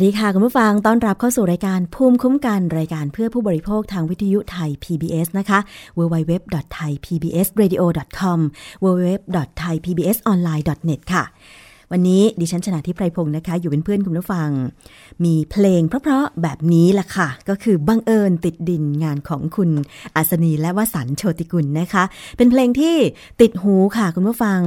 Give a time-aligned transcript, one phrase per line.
[0.00, 5.58] วัสดีค่ะคุณผู้ฟังต้อนรับเข้าสู่รายการภูมิคุ้มกันรายการเพื่อผู้บริโภคทางวิทยุไทย PBS นะคะ
[5.98, 8.38] www.thaipbsradio.com
[8.84, 11.24] www.thaipbsonline.net ค่ะ
[11.92, 14.48] วันนี้ดิฉันชนะทิพไพรพงศ์นะคะ อยู่เป็นเพื่อนคุณผู้ฟัง
[15.24, 19.70] มีเพลงเพราะๆแบบนี้แหละค่ะ ก็คือบังเอิญติดดินงานของคุณ
[20.16, 22.04] อัศนีและวสันโชติกุลนะคะ
[22.36, 22.94] เป็นเพลงที่
[23.40, 24.60] ติดหูค่ะคุณผู้ฟัง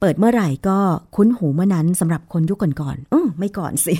[0.00, 0.78] เปิดเมื่อไหร่ก็
[1.16, 3.94] คุ้นหูเมื่อนั้นสำหรับคนยุคก่อนๆอือไม่ก่อนสิ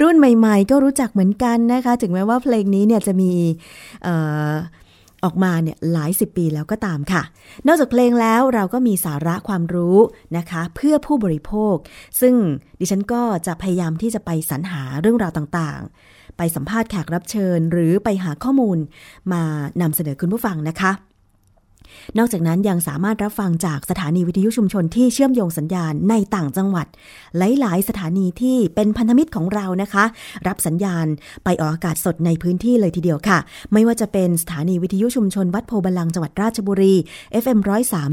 [0.00, 3.32] รุ่นใหม่ๆ ก็รู้จักเหมือนกันนะคะ ถึงแม้ว่าเพลงนี้เนี่ยจะมี
[5.24, 7.22] ออกมาเนี่ยหลายสิบปีแล้วก็ตามค่ะ
[7.66, 9.98] นอกจากเพลงแล้วเราก็มีสาระความรู้
[10.36, 11.74] นะคะ เพื่อผู้บริโภค
[12.20, 12.34] ซึ่ง
[12.80, 18.78] ดิฉันก็จะพยายามที่จะไปสรรหาเรื่องราวต่างๆ ไปสัมภาษณ์แขกรับเชิญ หรือไปหาข้อมูล
[19.32, 19.42] มา
[19.82, 20.90] นำเสนอคุณผู้ฟังนะคะ
[22.18, 26.86] นอกจากนั้นยังสามารถรับฟังจากสถานีวิทยุชุมชนที่เชื่อมโยงสัญญาณในต่างจังหวัด
[27.38, 30.04] หลาย ๆ สถานีที่เป็นพันธมิตรของเรานะคะ
[30.46, 31.06] รับสัญญาณ
[31.44, 33.38] ไปออกอากาศสดในพื้นที่เลยทีเดียวค่ะ
[33.72, 36.94] ไม่ว่าจะเป็นสถานีวิทยุชุมชนวัดโพบาลังจังหวัดราชบุรี
[37.42, 37.58] FM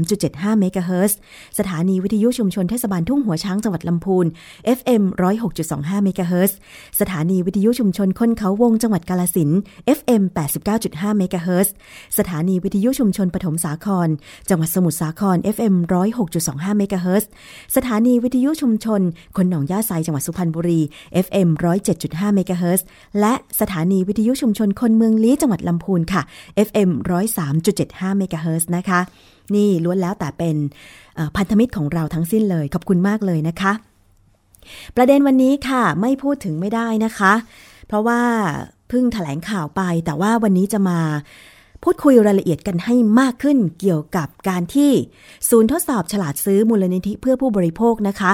[0.02, 1.18] 103.75เมกะเฮิรตซ์
[1.58, 4.26] สถานีวิทยุชุมชนเทศบาลทุ่งหัวช้างจังหวัดลำพูน
[4.78, 5.02] FM
[5.54, 6.56] 106.25เมกะเฮิรตซ์
[7.00, 9.50] สถานีวิทยุชุมชนคนเขาวงจังหวัดกาลสิน
[9.98, 10.22] FM
[10.70, 11.74] 89.5เมกะเฮิรตซ์
[12.18, 14.08] สถานีวิทยุชุมชนปฐมสาคร
[14.48, 15.74] จังหวัดสมุทรสาคร FM
[16.26, 17.30] 106.25เมกะเฮิรตซ์
[17.76, 19.00] สถานีวิทยุชุมชน
[19.36, 20.80] คนหนองย่าไซจังหวัดสุพรรณบุรี
[21.26, 21.48] FM
[21.92, 22.86] 107.5เมกะเฮิรตซ์
[23.20, 26.22] และสถานีวิทยุชุมชนคนเมืองลี้จังหวัดลำพูนค่ะ
[26.68, 26.90] FM
[27.54, 29.00] 103.75เมกะเฮิรตซ์นะคะ
[29.54, 30.56] นี่ล้วนแล้วแต่เป็น
[31.36, 33.72] พันธมิตรของเราทั้งสิ้นเลย ขอบคุณมากเลยนะคะ
[34.96, 37.32] ประเด็นวันนี้ค่ะไม่พูดถึงไม่ได้นะคะ
[37.88, 38.20] เพราะว่า
[38.88, 40.98] เพิ่งแถลงข่าวไปแต่ว่าวันนี้จะมา
[41.84, 44.92] พูดคุยรายละเอียดกันให้มากขึ้นเกี่ยวกับการที่
[45.48, 48.32] ศูนย์ทดสอบฉลาดซื้อมูลนิธิเพื่อผู้บริโภคนะคะ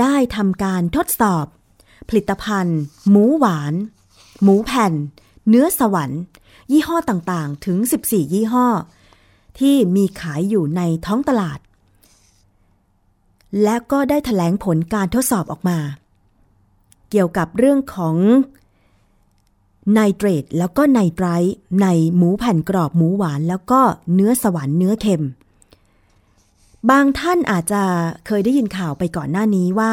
[0.00, 1.44] ได้ทำการทดสอบ
[2.08, 2.80] ผลิตภัณฑ์
[3.10, 3.74] หมูหวาน
[4.42, 4.92] หมูแผ่น
[5.48, 6.22] เนื้อสวรรค์
[6.72, 8.66] ยี่ห้อต่างๆ ถึง 14 ยี่ห้อ
[9.58, 11.58] ที่มีขายอยู่ในท้องตลาด
[13.62, 15.78] และก็ได้ถแถลงผลการทดสอบออกมา
[17.10, 18.16] เกี่ยวกับเรื่องของ
[19.92, 21.86] ไนเตรตแล้วก็ไนไตรท์ใน
[22.16, 23.80] หมูแผ่นกรอบหมูหวานแล้วก็
[24.14, 25.24] เนื้อสวรรค์เนื้อเค็ม
[26.90, 27.82] บางท่านอาจจะ
[28.26, 29.92] เคยได้ยินข่าวไปก่อนหน้านี้ว่า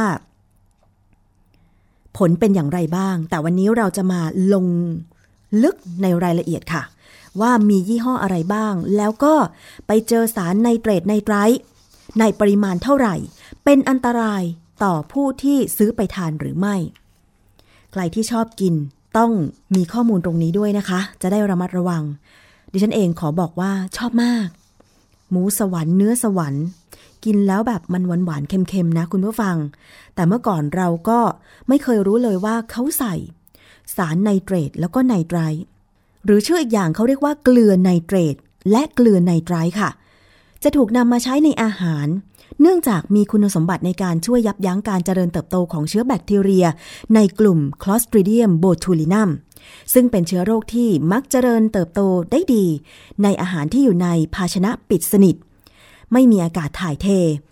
[2.17, 4.21] ผลเป็นอย่างไรบ้าง แต่วันนี้เราจะมา
[4.53, 4.65] ลง
[5.63, 6.83] ลึกในรายละเอียดค่ะ
[7.41, 9.35] ว่ามียี่ห้ออะไรบ้าง แล้วก็
[9.87, 11.61] ไปเจอสารไนเตรตไนไตรท์
[12.19, 13.15] ในปริมาณเท่าไหร่
[13.63, 14.43] เป็นอันตราย
[14.83, 16.75] ต่อผู้ที่ซื้อไปทานหรือไม่
[17.91, 18.75] ใครที่ชอบกิน
[19.17, 19.31] ต้อง
[19.75, 22.03] มีข้อมูลตรงนี้ด้วยนะคะ จะได้ระมัดระวัง
[22.71, 24.47] ดิฉันเองขอบอกว่าชอบมาก
[25.31, 26.65] หมูสวรรค์เนื้อสวรรค์
[27.25, 29.55] กินแล้วแบบมันหวานหวานเค็มๆนะคุณผู้ฟัง
[30.15, 31.19] แต่เมื่อก่อนเราก็
[31.67, 33.15] ไม่เคยรู้เลยว่าเขาใส่
[33.95, 35.63] สารไนเตรตแล้วก็ไนไตรท์
[36.25, 38.35] หรือชื่ออีกอย่างเขาเรียกว่าเกลือไนเตรต
[38.71, 39.89] และเกลือไนไตรท์ค่ะ
[40.63, 42.07] จะถูกนำมาใช้ในอาหาร
[42.61, 46.65] เนื่องจากมีคุณสมบัติในการช่วยยับยั้งการเจริญเติบโตของเชื้อแบคทีเรีย
[47.15, 49.29] ในกลุ่ม Clostridium botulinum
[49.93, 52.01] ซึ่งเป็นเชื้อโรคที่มักเจริญเติบโต
[52.31, 52.65] ได้ดี
[53.23, 55.35] ในอาหารที่อยู่ในภาชนะปิดสนิท
[56.13, 57.07] ไม่มีอากาศถ่ายเท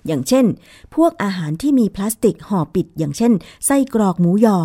[0.07, 0.45] อย่างเช่น
[0.95, 3.31] พวกอาหารที่มีพลาสติกห่อปิด อย่างเช่น
[3.65, 4.57] ไส้กรอกหมูยอ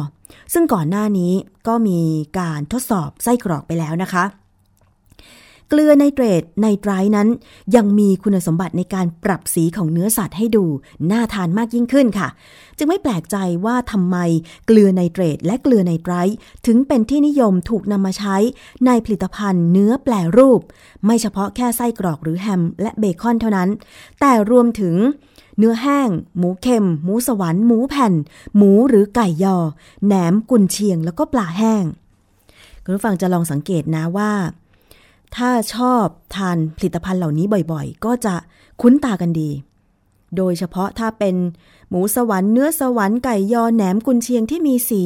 [0.53, 1.33] ซึ่งก่อนหน้านี้
[1.67, 2.01] ก็มี
[2.39, 4.25] การทดสอบไส้กรอกไปแล้วนะคะ
[5.71, 7.29] เกลือไนเตรตไนไตรนั้น
[7.77, 10.65] ยังมีคุณสมบัติในการปรับสีของเนื้อสัตว์ให้ดู
[11.11, 12.29] น่าทานมากยิ่งขึ้นค่ะ
[12.79, 14.17] จึงไม่แปลกใจว่าทำไม
[14.67, 16.35] เกลือไนเตรตและเกลือไนไตร์
[16.67, 18.37] ถึงเป็นที่นิยมถูกนำมาใช้
[18.87, 20.61] ในผลิตภัณฑ์เนื้อแปลรูป
[21.05, 23.69] ไม่เฉพาะแค่ไส้กรอกหรือแฮม และเบคอนเท่านั้น
[24.21, 24.97] แต่รวมถึง
[25.59, 28.15] เนื้อแห้ง หมูเค็ม หมูสวรรค์ หมูแผ่น
[28.57, 29.57] หมูหรือไก่ยอ
[30.07, 31.85] แหนมกุนเชียง แล้วก็ปลาแห้ง
[32.85, 34.31] คุณผู้ฟังจะลองสังเกตนะว่า
[35.37, 36.05] ถ้าชอบ
[36.37, 38.35] ทานผลิตภัณฑ์เหล่านี้บ่อยๆ ก็จะ
[38.81, 39.51] คุ้นตากันดี
[40.37, 41.37] โดยเฉพาะถ้าเป็น
[41.89, 45.05] หมูสวรรค์เนื้อสวรรค์ไก่ยอแหนมกุนเชียงที่มีสี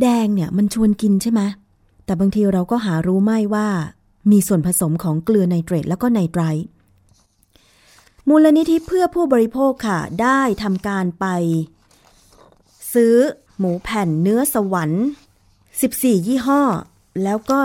[0.00, 1.40] แดงเนี่ยมันชวนกินใช่ไหม
[2.04, 3.68] แต่บางทีเราก็หารู้ไม่ว่า
[4.30, 6.66] มีส่วนผสมของเกลือไนเตรตแล้วก็ไนไตรท์
[8.28, 11.26] มูลนิธิเพื่อผู้บริโภคค่ะ ได้ทำการไป
[12.94, 13.14] ซื้อ
[13.58, 15.04] หมูแผ่นเนื้อสวรรค์
[15.64, 16.62] 14 ยี่ห้อ
[17.22, 17.60] แล้วก็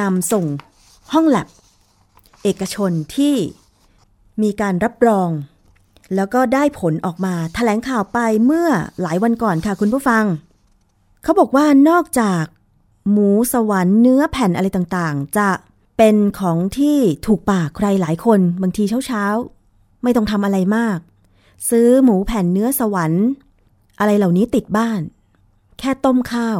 [0.00, 0.46] นำส่ง
[1.12, 1.48] ห้องแลบ
[2.42, 3.34] เอกชนที่
[4.42, 5.30] มีการรับรอง
[6.14, 8.68] แล้วก็ได้ผลออกมาแถลงข่าวไปเมื่อ
[9.02, 10.24] หลายวันก่อนค่ะคุณผู้ฟัง
[11.22, 12.44] เขาบอกว่านอกจาก
[13.10, 15.48] หมูสวรรค์เนื้อแผ่นอะไรต่างๆ จะ
[15.98, 20.98] เป็นของที่ถูกปากใครหลายคน บางทีเช้าๆ ไม่ต้องทำอะไรมาก
[21.70, 23.26] ซื้อหมูแผ่นเนื้อสวรรค์
[23.98, 25.00] อะไรเหล่านี้ติดบ้าน
[25.78, 26.58] แค่ต้มข้าว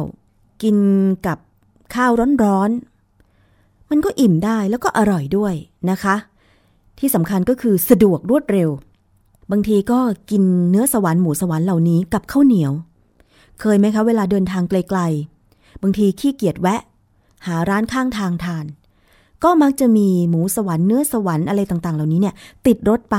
[0.63, 0.77] กิน
[1.25, 1.37] กับ
[1.95, 2.11] ข้าว
[2.43, 2.92] ร้อนๆ
[3.95, 5.53] มันก็อิ่มได้แล้วก็อร่อยด้วย
[5.89, 6.15] นะคะ
[6.99, 8.69] ที่สำคัญก็คือสะดวกรวดเร็ว
[9.51, 9.99] บางทีก็
[10.31, 12.71] กินเนื้อสวรรค์หมูสวรรค์เหล่านี้กับข้าวเหนียว
[13.59, 16.81] เคยไหมคะเวลาเดินทางไกลๆ บางทีขี้เกียจแวะ
[17.47, 18.65] หาร้านข้างทางทาน
[19.43, 22.35] ก็มักจะมีหมูสวรรค์เนื้อสวรรค์อะไรต่างๆ เหล่านี้เนี่ย
[22.67, 23.17] ติดรถไป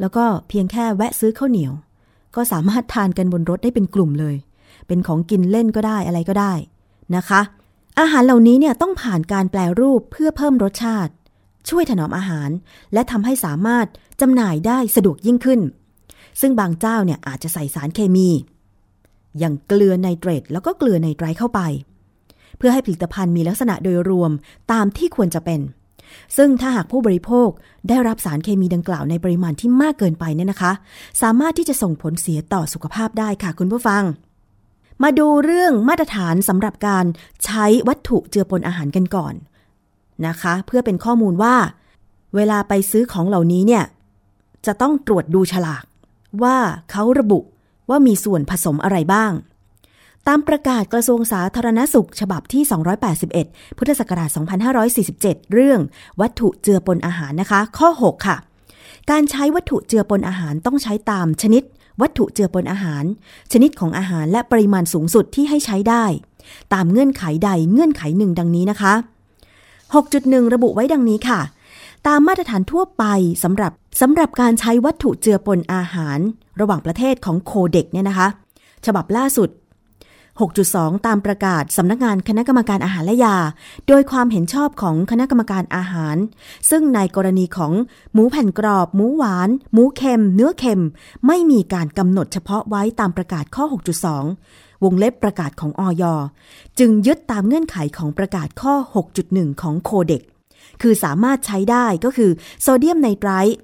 [0.00, 1.72] แล้วก็เพียงแค่แวะซื้อข้าวเหนียว
[2.36, 4.36] ก็สามารถทานกันบนรถได้เป็นกลุ่มเลย
[4.86, 6.52] เป็นของกินเล่นก็ได้อะไรก็ได้
[7.16, 7.40] นะคะ
[8.00, 11.12] อาหารเหล่านี้เนี่ยต้องผ่านการแปลรูปเพื่อเพิ่มรสชาติ
[11.68, 12.50] ช่วยถนอมอาหาร
[12.92, 13.86] และทำให้สามารถ
[14.20, 15.60] จำหน่ายได้สะดวกยิ่งขึ้น
[16.40, 18.28] ซึ่งบางเจ้าเนี่ยอาจจะใส่สารเคมี
[19.38, 21.60] อย่างเกลือไนเตรตแล้วก็เกลือไนไตรเข้าไป
[22.58, 24.30] เพื่อให้ผลิตภัณฑ์มีลักษณะโดยรวม
[24.72, 25.60] ตามที่ควรจะเป็น
[26.36, 27.48] ซึ่งถ้าหากผู้บริโภค
[27.88, 30.72] ได้รับสารเคมีดังกล่าวในปริมาณที่มากเกินไปเนี่ยนะคะ
[31.22, 34.02] สามารถที่จะส่งผลเสียต่อสุขภาพได้ค่ะคุณผู้ฟัง
[35.02, 37.04] มาดูเรื่องมาตรฐานสำหรับการ
[37.44, 39.34] ใช้วัตถุเจือปนอาหารกันก่อน
[40.26, 41.56] นะคะ เพื่อเป็นข้อมูลว่า
[42.36, 43.84] เวลาไปซื้อของเหล่านี้เนี่ย
[44.66, 45.84] จะต้องตรวจดูฉลาก
[46.42, 46.56] ว่า
[46.90, 47.40] เขาระบุ
[47.90, 49.32] ว่ามีส่วนผสมอะไรบ้าง
[50.28, 52.62] ตามประกาศกระทรวงสาธารณสุข ฉบับที่
[53.20, 54.30] 281 พุทธศักราช
[54.90, 55.80] 2547 เรื่อง
[56.20, 58.36] วัตถุเจือปนอาหารนะคะ ข้อ 6 ค่ะ
[59.10, 61.62] การใช้วัตถุเจือปนอาหารต้องใช้ตามชนิด
[62.00, 63.04] วัตถุเจือปนอาหาร
[63.52, 66.04] ชนิดของอาหารและปริมาณสูงสุดที่ให้ใช้ได้
[66.74, 68.94] ตามเงื่อนไขใดเงื่อนไขหนึ่งดังนี้นะคะ
[69.74, 71.40] 6.1 ระบุไว้ดังนี้ค่ะ
[72.06, 73.04] ตามมาตรฐานทั่วไป
[73.42, 76.18] สำหรับสำหรับการใช้วัตถุเจือปนอาหาร
[76.60, 78.28] ระหว่างประเทศของโคเด็กเนี่ยนะคะ
[78.86, 79.48] ฉบับล่าสุด
[80.44, 83.36] 6.2 ตามประกาศสำนักงานคณะกรรมการอาหารและยา
[83.88, 86.16] โดยความเห็นชอบของคณะกรรมการอาหาร
[86.70, 87.72] ซึ่งในกรณีของ
[88.12, 90.84] หมูแผ่นกรอบ หมูหวาน หมูเค็ม เนื้อเค็ม
[91.26, 93.64] ไม่มีการกำหนดเฉพาะไว้ตามประกาศข้อ
[94.24, 96.04] 6.2 วงเล็บประกาศของอย
[96.78, 98.74] จึงยึดตามเงื่อนไขของประกาศข้อ
[99.18, 100.22] 6.1 ของโคเด็ก
[100.82, 102.30] คือสามารถใช้ได้ก็คือ
[102.62, 103.58] โซเดียมไนไตรท์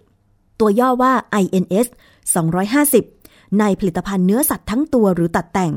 [0.61, 1.13] ตัวย่อว่า
[1.43, 1.87] INS
[2.33, 3.22] 250
[3.61, 5.73] ในผลิตภัณฑ์เนื้อสัตว์ทั้งตัวหรือตัดแต่ง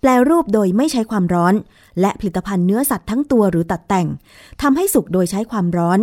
[0.00, 1.54] แปลรูปโดยไม่ใช้ความร้อน
[2.00, 4.06] และผลิตภัณฑ์เนื้อสัตว์ทั้งตัวหรือตัดแต่ง
[4.62, 5.98] ทำให้สุกโดยใช้ความร้อน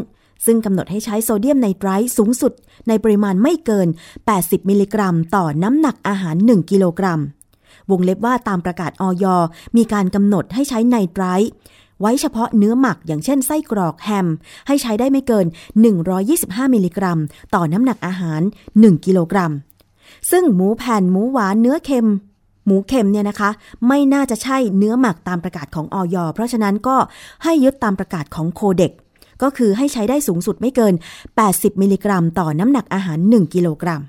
[0.46, 2.54] ซึ่งกำหนดให้ใช้โซเดียมไนไตรท์สูงสุด
[2.88, 3.88] ในปริมาณไม่เกิน
[4.34, 7.20] 80 มิลลิกรัม ต่อน้ำหนักอาหาร 1 กิโลกรัม
[7.92, 9.26] วงเล็บว่าตามประกาศออย
[9.78, 11.52] มีการกำหนดให้ใช้ไนไตรท์
[12.02, 14.28] ไว้เฉพาะเนื้อหมักอย่างเช่นไส้กรอกแฮม
[14.68, 15.46] ให้ใช้ได้ไม่เกิน
[16.10, 17.20] 125 มิลลิกรัม
[17.56, 18.42] ต่อน้ำหนักอาหาร
[18.74, 19.52] 1 กิโลกรัม
[20.32, 22.10] ซึ่งหมูแผ่นหมูหวานเนื้อเค็ม
[22.66, 23.50] หมูเค็มเนี่ยนะคะ
[23.88, 26.98] ไม่น่าจะใช่เนื้อหมักตามประกาศของออยเพราะฉะนั้นก็
[27.44, 28.92] ให้ยึดตามประกาศของโคเด็ก
[29.42, 30.94] ก็คือให้ใช้ได้สูงสุดไม่เกิน
[31.38, 34.02] 80 มิลลิกรัม ต่อน้ำหนักอาหาร 1 กิโลกรัม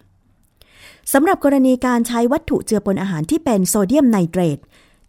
[1.13, 4.59] สำหรับกรณีการใช้วัตถุเจือปนอาหารที่เป็นโซเดียมไนเตรต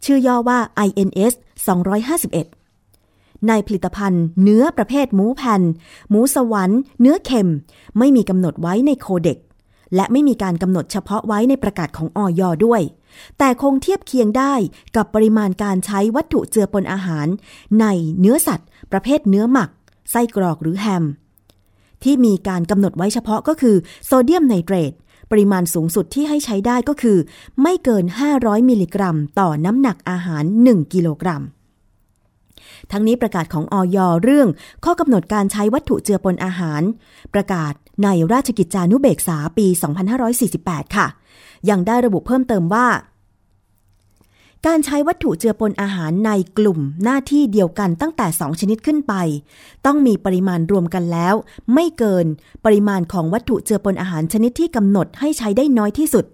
[0.04, 1.32] ชื่อย่อว่า INS
[2.78, 5.62] 251 ในผลิตภัณฑ์เนื้อประเภทหมูแผ่น
[6.10, 7.50] หมูสวรรค์ เนื้อเค็ม
[7.98, 9.38] ไม่มีกำหนดไว้ในโคเด็ก
[9.94, 12.82] และไม่มีการกำหนดเฉพาะไว้ในประกาศของออยด้วย
[13.38, 14.54] แต่คงเทียบเคียงได้
[14.96, 17.26] กับปริมาณการใช้วัตถุเจือปนอาหาร
[17.80, 17.86] ใน
[18.18, 19.70] เนื้อสัตว์ ประเภทเนื้อหมัก
[20.10, 21.04] ไส้กรอกหรือแฮม
[22.02, 23.76] ที่มีการกำหนดไว้เฉพาะก็คือ
[24.06, 24.92] โซเดียมไนเตรต
[25.30, 27.18] ปริมาณสูงสุดที่ให้ใช้ได้ก็คือ
[27.62, 28.04] ไม่เกิน
[28.36, 31.42] 500 มิลลิกรัม ต่อน้ำหนักอาหาร 1 กิโลกรัม
[32.92, 34.48] ทั้งนี้ประกาศของออยเรื่อง
[34.84, 36.82] ข้อกำหนดการใช้วัตถุเจือปนอาหาร
[37.34, 37.72] ประกาศ
[38.04, 39.66] ในราชกิจจานุเบกษาปี
[40.30, 41.06] 2548 ค่ะ
[41.70, 42.86] ยังได้ระบุเพิ่มเติมว่า
[44.66, 49.14] การใช้วัตถุเจือปนอาหารในกลุ่มหน้าที่เดียวกันตั้งแต่ 2 ชนิดขึ้นไป
[49.86, 51.34] ต้องมีปริมาณรวมกันแล้ว
[51.74, 52.26] ไม่เกิน
[52.64, 56.24] ปริมาณของวัตถุเจือปนอาหารชนิดที่กำหนดให้ใช้ได้น้อยที่สุด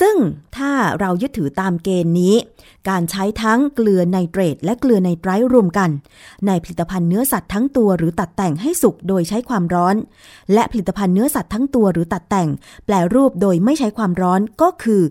[0.00, 0.16] ซึ่ง
[0.56, 2.34] ถ้าเรายึดถือตามเกณฑ์นี้
[2.88, 5.90] การใช้ทั้งเกลือไนเตรตและเกลือไนไตรท์รวมกัน
[6.46, 9.96] ในผลิตภัณฑ์เนื้อสัตว์ทั้งตัวหรือตัดแต่งให้สุกโดยใช้ความร้อน
[10.54, 12.48] และผลิตภัณฑ์เนื้อสัตว์ทั้งตัวหรือตัดแต่ง
[12.86, 15.02] แปลรูปโดยไม่ใช้ความร้อนก็คือ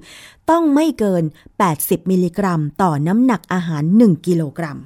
[0.49, 1.23] ต้องไม่เกิน
[1.67, 4.77] 80 มิลลิกรัม ต่อน้ำหนักอาหาร 1 กิโลกรัม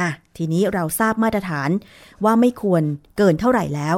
[0.00, 1.70] อะทีนี้เราทราบมาตรฐาน
[2.24, 2.82] ว่าไม่ควร
[3.18, 3.96] เกินเท่าไหร่แล้ว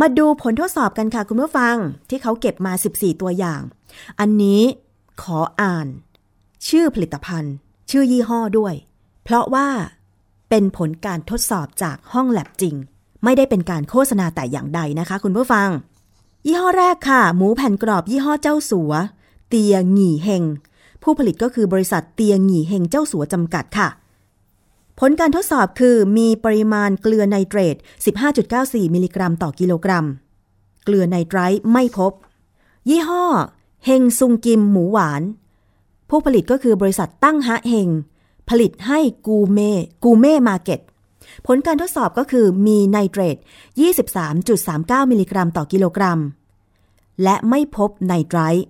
[0.00, 1.76] มาดูผลทดสอบกันค่ะคุณผู้ฟัง
[2.08, 3.60] ที่เขาเก็บมา 14 ตัวอย่าง
[4.20, 4.62] อันนี้
[5.22, 5.86] ขออ่าน
[6.68, 7.54] ชื่อผลิตภัณฑ์
[7.90, 8.74] ชื่อยี่ห้อด้วย
[9.24, 9.68] เพราะว่า
[10.48, 12.74] เป็นผลการทดสอบจากห้องแลบจริง
[13.24, 15.68] ไม่ได้เป็นการโฆษณาแต่อย่างใดนะคะ คุณผู้ฟัง
[16.46, 18.92] ยี่ห้อแรกค่ะ หมูแผ่นกรอบยี่ห้อเจ้าสัว
[19.48, 20.44] เตียหงี่เฮง
[21.02, 23.88] ผู้ผลิตก็คือบริษัทเตียหงี่เฮงเจ้าสัวจำกัดค่ะ
[25.00, 27.76] ผลการทดสอบคือมีปริมาณเกลือไนเตรต
[28.34, 30.06] 15.94 มิลลิกรัมต่อกิโลกรัม
[30.84, 32.12] เกลือไนไตรท์ไม่พบ
[32.90, 33.24] ยี่ห้อ
[33.86, 35.22] เฮงซุงกิมหมูหวาน
[36.08, 37.88] ผู้ผลิตก็คือบริษัทตั้งฮะเฮง
[38.48, 39.72] ผลิตให้กูเม่
[40.04, 40.80] กูเม่มาเก็ต
[41.46, 43.36] ผลการทดสอบก็คือมีไนเตรต
[44.24, 46.20] 23.39 มิลลิกรัมต่อกิโลกรัม
[47.22, 48.66] และไม่พบไนไตรท์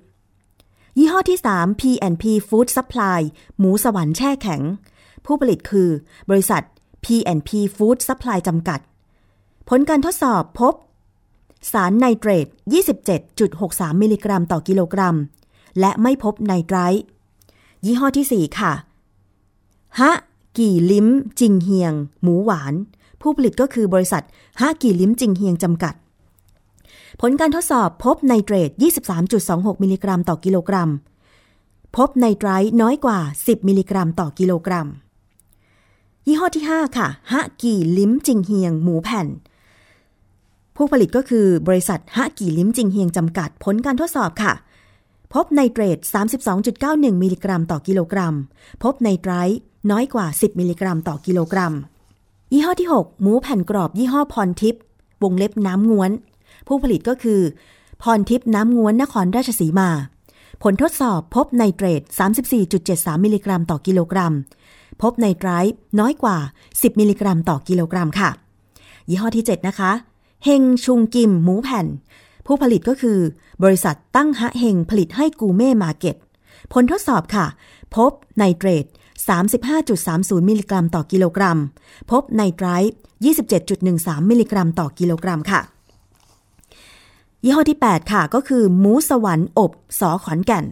[0.99, 3.21] ยี่ห้อที่ 3 P&P Food Supply
[3.59, 4.63] หมูสวรรค์แช่แข็ง
[5.25, 5.89] ผู้ผลิตคือ
[6.31, 6.63] บริษัท
[7.05, 8.81] P&P Food Supply จำกัด
[9.69, 10.75] ผลการทดสอบพบ
[11.71, 12.47] สารไนเตรต
[13.25, 15.17] 27.63 มิลลิกรัมต่อกิโลกรัม
[15.81, 17.05] และไม่พบไนไตรท์
[17.85, 18.73] ยี่ห้อที่ 4 ค่ะ
[20.01, 20.13] ฮะ
[20.59, 21.09] กี่ลิ้ม
[21.41, 21.93] จิงเฮียง
[22.23, 22.75] หมูหวาน
[23.21, 24.25] ผู้ผลิตก็คือบริษัท
[24.61, 25.95] ฮะ กี่ลิ้มจิงเฮียงจำกัด
[27.21, 28.71] ผลการทดสอบพบไนเตรต
[29.27, 30.91] 23.26 มิลลิกรัมต่อกิโลกรัม
[31.97, 34.87] พบไนไตรท์น้อยกว่า 10 มิลลิกรัมต่อกิโลกรัม
[36.27, 39.27] ยี่ห้อที่ 5 ค่ะ ฮะ กี่ลิ้มจิงเฮียง หมูแผ่น
[40.77, 44.53] ผู้ผลิตก็คือบริษัทฮะกี่ลิ้มจิงเฮียงจำกัดผลการทดสอบค่ะ
[45.35, 45.99] พบไนเตรต
[46.61, 48.35] 32.91 มิลลิกรัมต่อกิโลกรัม
[48.83, 49.59] พบไนไตรท์
[49.91, 51.73] น้อยกว่า 10 มิลลิกรัมต่อกิโลกรัม
[52.53, 54.83] ยี่ห้อที่ 6 หมูแผ่นกรอบยี่ห้อพรทิพย์
[55.23, 56.11] วงเล็บน้ำง้วน
[56.67, 57.41] ผู้ผลิตก็คือ
[58.03, 59.89] พรทิพย์น้ำง้วนนครราชสีมา
[60.63, 62.03] ผลทดสอบพบไนเตรต
[62.63, 64.35] 34.73 มิลลิกรัมต่อกิโลกรัม
[65.03, 66.37] พบไนไตรท์น้อยกว่า
[66.69, 68.31] 10 มิลลิกรัมต่อกิโลกรัมค่ะ
[69.09, 69.93] ยี่ห้อที่ 7 นะคะ
[70.45, 71.87] เฮงชุงกิมหมูแผ่น
[72.47, 73.19] ผู้ผลิตก็คือ
[73.63, 76.17] บริษัทตั้งฮะเฮงผลิตให้กูเม่มาเก็ต
[76.73, 77.47] ผลทดสอบค่ะ
[77.97, 78.87] พบไนเตรต
[79.67, 81.59] 35.30 มิลลิกรัมต่อกิโลกรัม
[82.11, 82.99] พบไนไตรท์
[83.63, 85.61] 27.13 มิลลิกรัมต่อกิโลกรัมค่ะ
[87.45, 90.65] ยี่ห้อที่ 8 ค่ะก็คือหมูสวรรค์อบสอขอนแก่น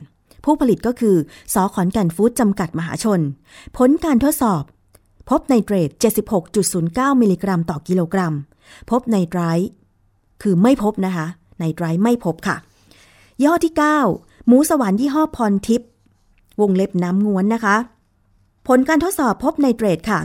[0.45, 1.17] ผู้ผลิตก็คือ
[1.55, 3.21] สอขอนแก่นฟู้ดจำกัดมหาชน
[3.77, 4.63] ผลการทดสอบ
[5.31, 5.91] พบไนเตรต
[6.55, 8.35] 76.09 มิลลิกรัมต่อกิโลกรัม
[8.91, 9.41] พบไนไตรท์
[10.43, 11.27] คือไม่พบนะคะ
[11.59, 12.57] ไนไตรท์ไม่พบค่ะ
[13.39, 13.75] ยี่ห้อที่
[14.11, 15.89] 9 หมูสวรรค์ยี่ห้อพรทิพย์
[16.61, 17.77] วงเล็บน้ำงวนนะคะ
[18.69, 20.19] ผลการทดสอบพบไนเตรตค่ะ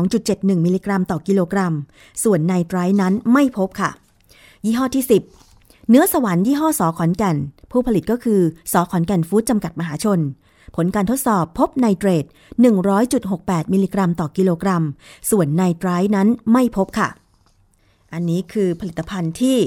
[0.00, 1.74] 92.71 มิลลิกรัมต่อกิโลกรัม
[2.24, 3.90] ส่วนไนไตรท์นั้นไม่พบค่ะ
[4.64, 5.04] ยี่ห้อที่
[5.48, 7.36] 10 เนื้อสวรรค์ยี่ห้อสอขอนแก่น
[7.70, 8.40] ผู้ผลิตก็คือ
[8.72, 10.20] สอขอนแก่นฟู้ดจำกัดมหาชน
[10.76, 12.24] ผลการทดสอบพบไนเตรต
[12.98, 14.82] 100.68 มิลลิกรัมต่อกิโลกรัม
[15.30, 17.08] ส่วนไนไตรท์นั้นไม่พบค่ะ
[18.12, 19.58] อันนี้คือผลิตภัณฑ์ที่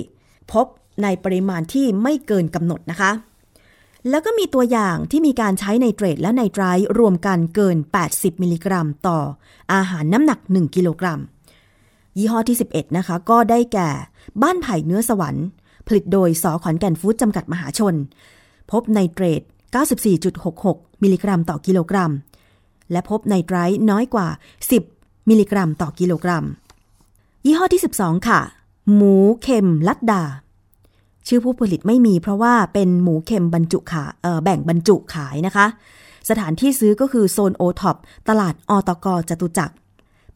[0.51, 0.65] พบ
[1.03, 3.11] ในปริมาณที่ไม่เกินกำหนดนะคะ
[4.09, 7.77] แล้วก็มีตัวอย่างที่มีการใช้ไนเตรตและไนไตรท์รวมกันเกิน
[8.09, 9.19] 80 มิลลิกรัม ต่อ
[9.73, 11.19] อาหารน้ำหนัก 1 กิโลกรัม
[12.17, 13.89] ยี่ห้อที่ 11 นะคะ ก็ได้แก่
[14.41, 15.45] บ้านไผ่เนื้อสวรรค์
[15.87, 17.95] ผลิตโดยสอขอนแก่นฟู้ดจำกัดมหาชน
[18.71, 19.41] พบไนเตรต
[20.21, 22.11] 94.66 มิลลิกรัมต่อกิโลกรัม
[22.91, 24.27] และพบไนไตรท์น้อยกว่า
[24.79, 26.45] 10 มิลลิกรัมต่อกิโลกรัม
[27.45, 28.39] ยี่ห้อที่ 12 ค่ะ
[28.95, 30.23] หมูเค็มลัดดา
[31.27, 35.65] ชื่อผู้ผลิตไม่มีเพราะว่าเป็นหมูเค็มบรรจุขาเอ่อแบ่งบรรจุขายนะคะ
[36.29, 37.97] สถานที่ซื้อก็คือโซนโอท็อป
[38.29, 39.75] ตลาดอตกจตุจักร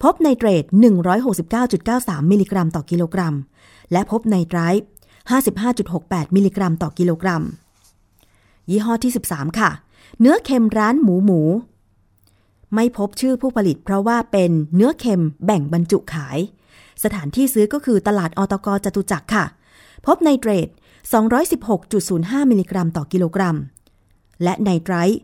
[0.03, 0.63] พบไนเตรต
[1.47, 3.35] 169.93 มิลลิกรัมต่อกิโลกรัม
[3.91, 4.87] และพบไนไตรท์
[5.59, 7.43] 55.68 มิลลิกรัมต่อกิโลกรัม
[8.69, 9.69] ยี่ห้อที่ 13 ค่ะ
[10.19, 11.41] เนื้อเค็มร้านหมูหมู
[12.75, 16.37] ไม่พบชื่อผู้ผลิตเพราะว่าเป็นเนื้อเค็มแบ่งบรรจุขาย
[17.05, 19.45] สถานที่ซื้อก็คือตลาดอตกจตุจักรค่ะ
[20.05, 20.67] พบไนเตรต
[21.59, 23.57] 216.05 มิลลิกรัมต่อกิโลกรัม
[24.43, 25.19] และไนไตรท์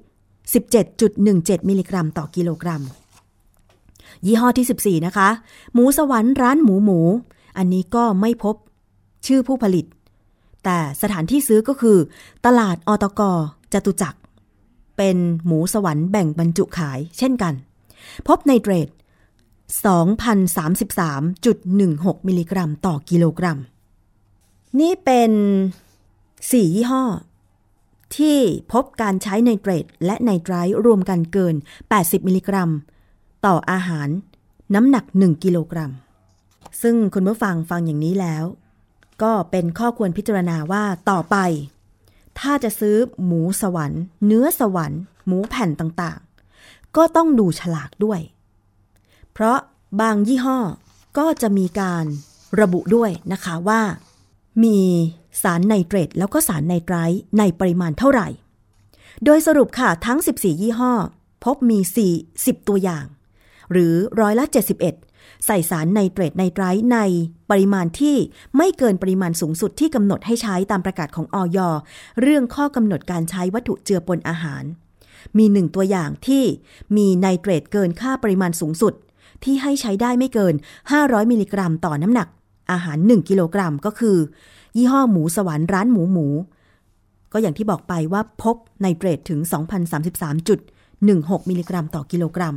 [0.61, 2.81] 17.17 มิลลิกรัมต่อกิโลกรัม
[4.25, 5.29] ยี่ห้อที่ 14 นะคะ
[5.73, 6.99] หมูสวรรค์ร้านหมูหมู
[7.57, 8.55] อันนี้ก็ไม่พบ
[9.27, 9.85] ชื่อผู้ผลิต
[10.63, 11.97] แต่สถานที่ซื้อก็คือ
[12.45, 13.21] ตลาดอตก
[13.73, 14.19] จตุจักร
[14.97, 17.53] เป็นหมูสวรรค์แบ่งบรรจุขายเช่นกัน
[18.27, 18.87] พบไนเตรต
[19.85, 23.57] 2,033.16 มิลลิกรัมต่อกิโลกรัม
[24.79, 25.31] นี่เป็น
[26.01, 27.03] 4 ยี่ห้อ
[28.17, 28.37] ที่
[28.71, 31.55] พบการใช้ไนเตรตและไนไตร์รวมกันเกิน
[31.91, 32.69] 80 มิลลิกรัม
[33.45, 34.09] ต่ออาหาร
[34.75, 35.91] น้ำหนัก 1 กิโลกรัม
[36.81, 38.43] ซึ่งคุณผู้ฟังฟังอย่างนี้แล้ว
[39.23, 41.37] ก็เป็นข้อควรพิจารณาว่าต่อไป
[42.39, 48.19] ถ้าจะซื้อหมูสวรรค์ เนื้อสวรรค์ หมูแผ่นต่างๆ ก็ต้องดูฉลากด้วย
[49.33, 49.57] เพราะ
[50.01, 50.59] บางยี่ห้อ
[51.17, 52.05] ก็จะมีการ
[52.61, 53.81] ระบุด้วยนะคะว่า
[54.63, 54.79] มี
[55.41, 58.27] สารไนเตรตแล้วก็สารไนไตรท์ในปริมาณเท่าไหร่
[59.25, 60.93] โดยสรุปค่ะทั้ง 14 ยี่ห้อ
[61.43, 61.79] พบมี
[62.13, 63.05] 4 10 ตัวอย่าง
[63.71, 66.99] หรือร้อยละ 71 ใส่สารไนเตรตไนไตรท์ใน
[67.49, 68.15] ปริมาณที่
[68.57, 71.59] ไม่เกินปริมาณสูงสุดที่กำหนดให้ใช้ตามประกาศของอย.
[72.21, 74.63] เรื่องข้อกำหนดการใช้วัตถุเจือปนอาหาร
[75.37, 76.43] มีหนึ่งตัวอย่างที่
[76.97, 78.93] มีไนเตรตเกินค่าปริมาณสูงสุด
[79.43, 80.53] ที่ให้ใช้ได้ไม่เกิน
[80.93, 82.27] 500 มิลลิกรัมต่อน้ำหนัก
[82.71, 84.17] อาหาร 1 กิโลกรัมก็คือ
[84.77, 86.27] ยี่ห้อหมูสวรรค์ร้านหมูหมู
[87.33, 89.39] ก็อย่างที่บอกไปว่าพบไนเตรตถึง
[90.45, 92.55] 2,033.16 มิลลิกรัมต่อกิโลกรัม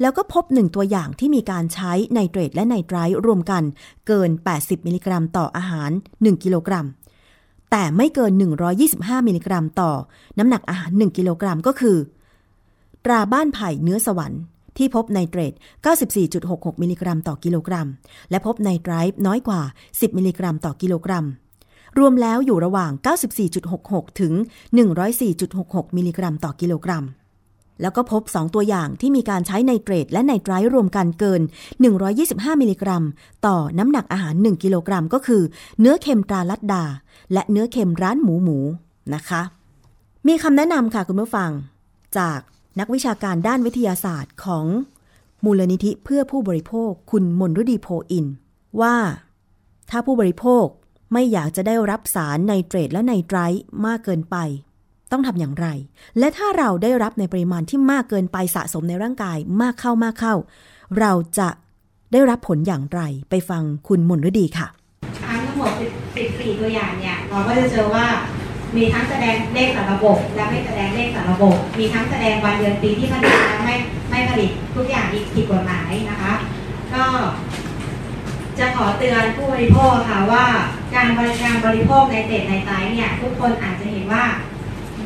[0.00, 3.62] แล้วก็พบหนึ่งตัวอย่างที่มีการใช้ไนเตรตและไนไตรท์รวมกัน
[4.06, 6.86] เกิน 80 มิลลิกรัมต่ออาหาร 1 กิโลกรัม
[7.70, 8.32] แต่ไม่เกิน
[8.80, 9.92] 125 มิลลิกรัมต่อ
[10.38, 11.96] น้ำหนักอาหาร 1 กิโลกรัมก็คือ
[13.04, 14.40] ตราบ้านไผ่เนื้อสวรรค์
[14.78, 15.52] ที่พบไนเตรต
[16.18, 17.88] 94.66 มิลลิกรัมต่อกิโลกรัม
[18.30, 19.60] และพบไนไตรท์น้อยกว่า
[19.90, 21.26] 10 มิลลิกรัมต่อกิโลกรัม
[21.98, 22.92] รวมแล้วอยู่ระหว่าง
[23.56, 24.32] 94.66 ถึง
[25.14, 27.04] 104.66 มิลลิกรัมต่อกิโลกรัม
[27.82, 31.42] แล้วก็พบ 2 ตัวอย่างที่มีการใช้ไนเตรตและไนไตรท์รวมกันเกิน
[32.00, 33.04] 125 มิลลิกรัม
[33.46, 35.42] ต่อน้ำหนักอาหาร 1 กิโลกรัม ก็คือ
[35.80, 36.84] เนื้อเค็มตราลัดดา
[37.32, 38.58] และเนื้อเค็มร้านหมูหมู
[39.14, 39.42] นะคะ
[40.26, 41.50] มีคำแนะนำค่ะคุณผู้ฟัง
[42.18, 42.40] จาก
[42.80, 44.66] นักวิชาการด้านวิทยาศาสตร์ของ
[45.44, 48.26] มูลนิธิเพื่อผู้บริโภคคุณมนฤดีโพอิน
[48.80, 48.96] ว่า
[49.90, 50.64] ถ้าผู้บริโภค
[51.12, 54.36] ไม่อยากจะได้รับสารไนเตรตและไนไตรท์มากเกินไป
[55.12, 55.66] ต้องทำอย่างไร
[56.18, 60.34] และถ้าเราได้รับในปริมาณที่มากเกินไปสะสมในร่างกายมากเข้ามากเข้า
[60.98, 61.48] เราจะ
[62.12, 64.66] ได้รับผลอย่างไรไปฟังคุณมนฤดีค่ะ
[65.20, 65.72] ทั้งหมด
[66.16, 68.06] 14ตัวอย่างเนี่ยเราก็จะเจอว่า
[68.76, 73.74] มีทั้งแสดงเลขสารระบบ และไม่แสดงเลขสารระบบ มีทั้งแสดงวันเดือนปีที่ผลิตและไม่
[74.10, 76.32] ไม่ผลิตทุกอย่างผิดกฎหมายนะคะ
[76.94, 77.04] ก็
[78.58, 80.46] จะขอเตือนผู้บริโภคค่ะว่า
[80.94, 84.24] การบริการบริโภคในเตดในไตเนี่ยทุกคนอาจจะเห็นว่า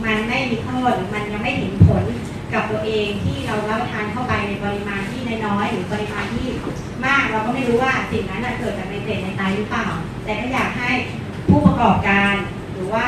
[0.05, 2.05] มันไม่มีโทษมันยังไม่เห็นผล
[2.53, 6.47] กับตัวเองที่เรารับประทานเข้าไปในปริมาณที่น้อยหรือปริมาณที่
[7.07, 9.87] มาก เราก็ไม่รู้ว่าสิ่งนั้นน่ะเกิดจากในเตดในไตหรือเปล่า
[10.25, 10.91] แต่ก็อยากให้
[11.49, 12.35] ผู้ประกอบการ
[12.73, 13.07] หรือว่า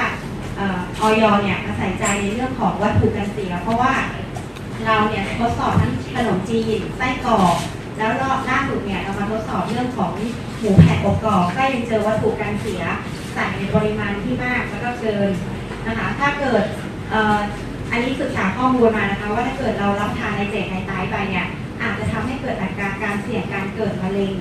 [0.61, 3.93] ออยเนี่ยมาใส่ใจในเรื่องของวัตถุกันเสีย เพราะว่า
[4.87, 7.57] เราเนี่ยทดสอบทั้งขนมจีนไส้กรอก
[7.99, 10.13] แล้วรอบล่าสุดเนี่ยเรามาทดสอบเรื่องของ
[10.59, 12.83] หมูแผ่นอบกรอบก็ยังเจอวัตถุกันเสีย
[13.35, 15.31] ใส่ในปริมาณที่มากแล้วก็เกิน
[15.87, 16.65] นะคะ ถ้าเกิด
[17.13, 17.39] อ,อ,
[17.91, 21.47] อันนี้ศึกษาข้อมูลมานะคะ ว่าถ้าเกิดเรารับทานในเจในไตไปเนี่ย
[21.83, 24.33] อาจจะทำให้เกิดอาการการเสี่ยงการเกิดมะเร็ง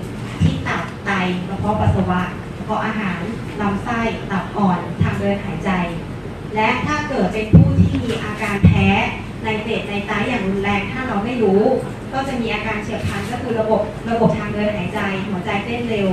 [0.42, 1.12] ที่ตับไต
[1.48, 2.22] กระเพาะปัสสาวะ
[2.58, 3.20] กระเพาะอาหาร
[3.62, 4.00] ลำไส้
[4.32, 5.72] ตับอ่อนทางเดินหายใจ
[6.56, 8.88] และถ้าเกิดเป็นผู้ที่มีอาการแพ้
[9.44, 11.62] ในเจตในไตอย่างรุนแรงถ้าเราไม่รู้
[12.14, 16.10] ก็จะมีอาการเฉียบพลันก็คือระบบระบบทางเดินหายใจ หัวใจเต้นเร็ว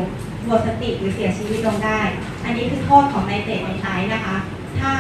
[0.47, 2.01] หมดสติหรือเสียชีวิตลงได้
[2.45, 4.37] อันนี้คือโทษของในเจตในไตนะคะ
[4.79, 4.93] ถ้า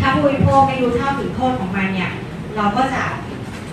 [0.00, 2.10] ถ้าผู้บริโภคไม่รู้เท่าถึงโทษของมันเนี่ย
[2.56, 3.02] เราก็จะ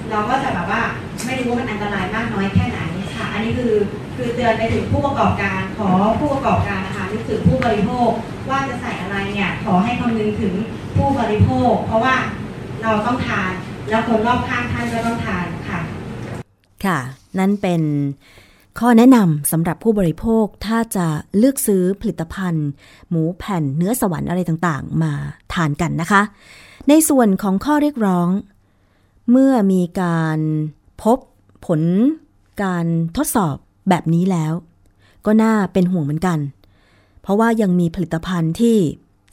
[0.10, 0.82] เราก็จะแบบว่า
[1.26, 2.80] ไม่รู้ว่ามันอันตรายมากน้อยแค่ไหน
[3.16, 3.74] ค่ะ อันนี้คือ
[4.16, 5.90] คือเตือนไปถึงผู้ประกอบการขอ
[6.20, 8.10] ผู้ประกอบการนะคะ นึกถึงผู้บริโภค
[8.50, 10.54] ว่าจะใส่อะไรเนี่ยขอให้คำนึงถึง
[10.98, 12.16] ผู้บริโภค เพราะว่า
[12.84, 13.52] เราต้องทาน
[13.90, 15.80] แล้วคนรอบข้างท่านก็ต้องทานค่ะ
[16.86, 17.00] ค่ะ
[17.40, 17.82] นั่นเป็น
[18.80, 22.70] ข้อแนะนำสำหรับผู้บริโภคถ้าจะเลือกซื้อผลิตภัณฑ์
[23.10, 25.14] หมูแผ่นเนื้อสวรรค์อะไรต่างๆ มา
[25.54, 26.22] ทานกันนะคะ
[26.90, 28.28] ในส่วนของข้อเรียกร้อง
[29.32, 30.40] เมื่อมีการ
[31.04, 31.18] พบ
[31.66, 31.82] ผล
[32.64, 32.86] การ
[33.18, 33.56] ทดสอบ
[33.90, 34.54] แบบนี้แล้ว
[35.26, 36.38] ก็น่าเป็นห่วงเหมือนกัน
[37.26, 38.78] เพราะว่ายังมีผลิตภัณฑ์ที่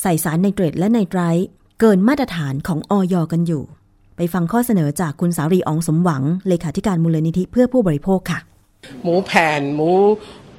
[0.03, 1.47] ใส่สารไนเตรตและไนไตรท์
[1.81, 3.63] เกินมาตรฐานของออยกันอยู่
[4.17, 8.41] ไปฟังข้อเสนอจากคุณสารีอองสมหวัง เลขาธิการมูลนิธิเพื่อผู้บริโภคค่ะ
[9.03, 9.91] หมูแผ่นหมู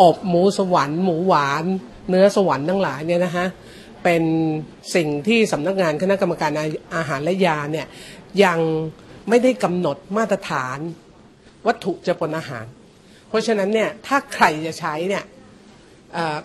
[0.02, 1.64] อบหมูสวรรค์หมูหวาน
[2.10, 3.48] เนื้อสวรรค์ทั้งหลายเนี่ยนะฮะ
[4.04, 4.24] เป็น
[4.96, 6.52] สิ่งที่สำนักงานคณะกรรมการ
[6.96, 7.88] อาหารและยาเนี่ย
[8.44, 8.60] ยัง
[9.30, 10.78] ไม่ได้กำหนดมาตรฐาน
[11.68, 12.66] วัตถุเจือปนอาหาร
[13.30, 15.24] เพราะฉะนั้นเนี่ยถ้าใครจะใช้เนี่ย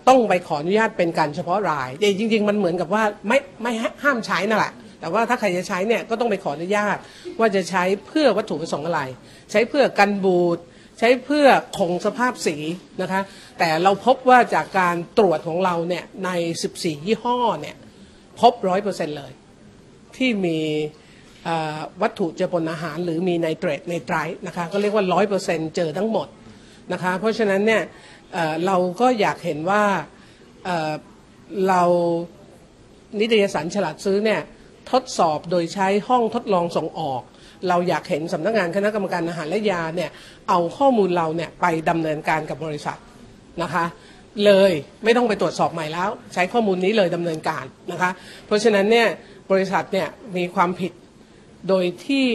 [0.09, 6.97] ต้องไปขออนุญาตเป็นการเฉพาะรายจริง ๆ มันเหมือนกับว่าไม่ไม่ห้ามใช้นั่นแหละแต่ว่าถ้าใครจะใช้เนี่ยก็ต้องไปขออนุญาต
[7.39, 9.01] ว่าจะใช้เพื่อวัตถุประสงค์อะไร
[9.51, 10.59] ใช้เพื่อกันบูด
[10.99, 11.47] ใช้เพื่อ
[11.79, 12.57] คงสภาพสี
[13.03, 13.21] นะคะ
[13.59, 16.31] แต่เราพบว่าจากการตรวจของเราเนี่ยใน
[16.69, 17.77] 14 ยี่ห้อเนี่ย
[18.41, 19.33] พบร้อยเปอร์เซ็นต์เลย
[20.17, 20.59] ที่มี
[22.03, 26.29] วัตถุเจือปนอาหารหรือมีไนเตรตไนไตร์นะคะก็เรียกว่าร้อยเปอร์เซ็นต์เจอทั้งหมด
[26.93, 27.83] นะคะเพราะฉะนั้นเนี่ย
[28.67, 29.85] เราก็อยากเห็นว่า
[30.65, 31.83] เเรา
[33.21, 34.41] นิตยสารฉลาดซื้อเนี่ย
[34.91, 37.23] ทดสอบโดยใช้ห้องทดลองส่งออก
[37.69, 40.11] เราอยากเห็นสำนักงานคณะกรรมการอาหารและยาเนี่ย
[40.49, 42.99] เอาข้อมูลเราเนี่ยไปดำเนินการกับบริษัท
[43.63, 43.85] นะคะ
[44.45, 44.73] เลย
[45.05, 48.11] ไม่ต้องไปตรวจสอบใหม่แล้ว ใช้ข้อมูลนี้เลยดำเนินการนะคะ
[48.47, 49.09] เพราะฉะนั้นเนี่ย
[49.51, 50.93] บริษัทเนี่ยมีความผิด
[51.69, 52.27] โดยที่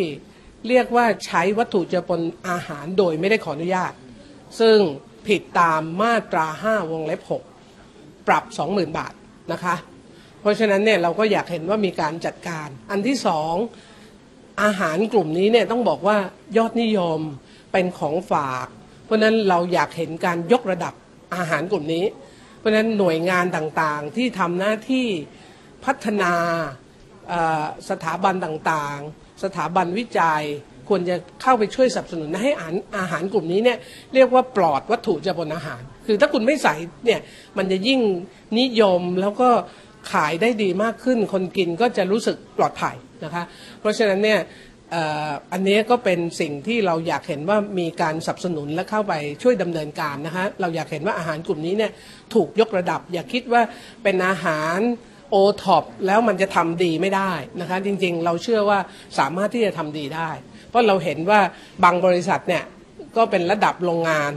[0.67, 3.93] เรียกว่าใช้วัตถุเจือปนอาหารโดยไม่ได้ขออนุญาต
[4.59, 4.77] ซึ่ง
[5.27, 7.21] ผิดตามมาตรา 5 วงเล็บ
[7.73, 9.13] 6 ปรับ 20,000 บาท
[9.51, 9.75] นะคะ
[10.39, 13.53] เพราะฉะนั้นเนี่ยเราก็อยากเห็นว่ามีการจัดการ อันที่สอง
[14.63, 16.17] อาหารกลุ่มนี้เนี่ยต้องบอกว่า
[16.57, 17.19] ยอดนิยม
[17.71, 18.67] เป็นของฝาก
[19.05, 20.93] เพราะนั้นเราอยากเห็นการยกระดับ
[21.35, 22.05] อาหารกลุ่มนี้
[22.57, 25.07] เพราะนั้นหน่วยงานต่างๆที่ทำหน้าที่
[25.85, 26.33] พัฒนา
[27.89, 30.43] สถาบันต่างๆ สถาบันวิจัย
[30.89, 33.77] ควรจะเข้าไปช่วยสนับสนุนให้อาหารอาหารกลุ่มนี้เนี่ย
[34.13, 37.19] เรียกว่าปลอดวัตถุเจือปนอาหาร คือถ้าคุณไม่ใส่เนี่ย
[37.57, 37.99] มันจะยิ่ง
[38.59, 39.49] นิยมแล้วก็
[40.11, 43.43] ขายได้ดีมากขึ้น คนกินก็จะรู้สึกปลอดภัยนะคะ
[43.79, 44.39] เพราะฉะนั้นเนี่ย
[45.53, 51.91] อันนี้ก็เป็นสิ่งที่เราอยากเห็นว่ามีการสนับสนุนและเข้าไปช่วยดำเนินการนะคะเราอยากเห็นว่าอาหารกลุ่มนี้เนี่ย
[52.33, 53.61] ถูกยกระดับ อย่าคิดว่า
[54.03, 54.77] เป็นอาหาร
[55.35, 58.79] โอท็อปแล้วมันจะทำดีไม่ได้นะคะจริงๆ เราเชื่อว่า
[59.19, 60.29] สามารถที่จะทำดีได้
[60.69, 61.39] เพราะเราเห็นว่า
[61.83, 62.63] บางบริษัทเนี่ย
[63.17, 64.31] ก็เป็นระดับโรงงาน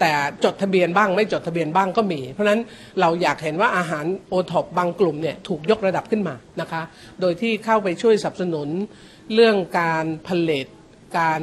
[0.00, 0.12] แต่
[0.44, 2.60] จดทะเบียนบ้างไม่จดทะเบียนบ้างก็มี เพราะฉะนั้น
[3.00, 6.82] เราอยากเห็นว่าอาหารโอท็อปบางกลุ่มเนี่ยถูกยกระดับขึ้นมานะคะ
[7.20, 8.68] โดยที่เข้าไปช่วยสนับสนุน
[9.34, 10.66] เรื่องการผลิต
[11.18, 11.42] การ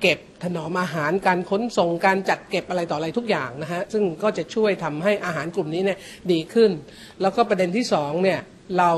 [0.00, 5.98] เก็บถนอมอาหารการขนส่งการจัดเก็บอะไรต่ออะไรทุกอย่างนะฮะซึ่งก็จะช่วยทำให้อาหารกลุ่มนี้เนี่ย
[6.32, 6.70] ดีขึ้น
[7.20, 8.40] แล้วก็ประเด็นที่สองเนี่ย
[8.78, 8.90] เรา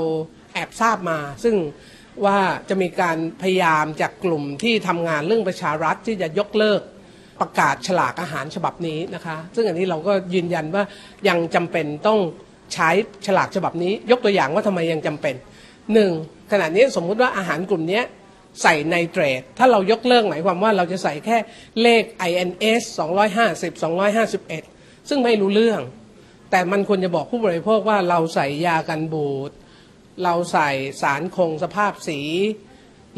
[0.52, 1.56] แอบทราบมา ซึ่ง
[2.24, 6.80] ว่าจะมีการพยายามจากกลุ่มที่ทำงานเรื่องประชารัฐที่จะยกเลิก
[7.40, 10.82] ประกาศฉลากอาหารฉบับนี้นะคะ ซึ่งอันนี้เราก็ยืนยันว่า
[11.28, 12.18] ยังจำเป็นต้อง
[12.74, 12.88] ใช้
[13.26, 15.34] ฉลากฉบับนี้ ยกตัวอย่างว่าทำไมยังจำเป็น
[15.92, 16.10] หนึ่ง
[16.52, 18.00] ขณะนี้สมมุติว่าอาหารกลุ่มนี้
[18.62, 21.36] ใส่ไนเตรตถ้าเรายกเลิกหมายความว่าเราจะใส่แค่
[21.82, 22.82] เลข INS
[23.36, 25.80] 250 251 ซึ่งไม่รู้เรื่อง
[26.50, 29.50] แต่มันควรจะบอกผู้บริโภคว่าเราใส่ยากันบูด
[30.24, 30.70] เราใส่
[31.02, 32.20] สารคงสภาพสี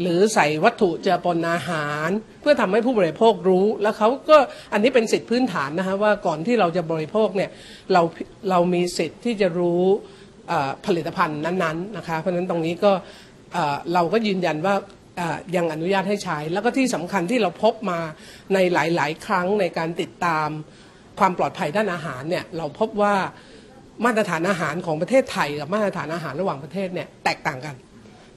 [0.01, 2.09] หรือใส่วัตถุเจือปนอาหาร
[2.41, 4.37] เพื่อทำให้ผู้บริโภครู้ แล้วเขาก็
[4.73, 7.49] อันนี้เป็นสิทธิพื้นฐานนะคะว่าก่อนที่เราจะบริโภคเนี่ย
[7.93, 8.01] เรา
[8.49, 9.83] เรามีสิทธิ์ที่จะรู้
[10.85, 12.91] ผลิตภัณฑ์นั้นๆนะคะเพราะฉะนั้นตรงนี้ก็
[13.93, 14.75] เราก็ยืนยันว่า
[15.55, 17.99] ยังอนุญาตให้ใช้ แล้วก็ที่สำคัญที่เราพบมา
[18.53, 20.49] ในหลาย ๆ ครั้งในการติดตาม
[21.19, 23.15] ความปลอดภัยด้านอาหารเนี่ยเราพบว่า
[24.05, 27.75] มาตรฐานอาหารของประเทศไทยกับมาตรฐานอาหารระหว่างประเทศเนี่ยแตกต่างกัน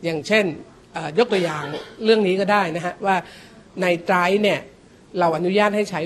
[0.05, 0.45] อย่างเช่น
[1.19, 1.65] ยกตัวอย่าง
[2.05, 3.17] เรื่องนี้ก็ได้นะฮะว่า
[3.83, 4.61] ในไตรเนี่ย
[5.19, 6.01] เราอนุญาตให้ใช้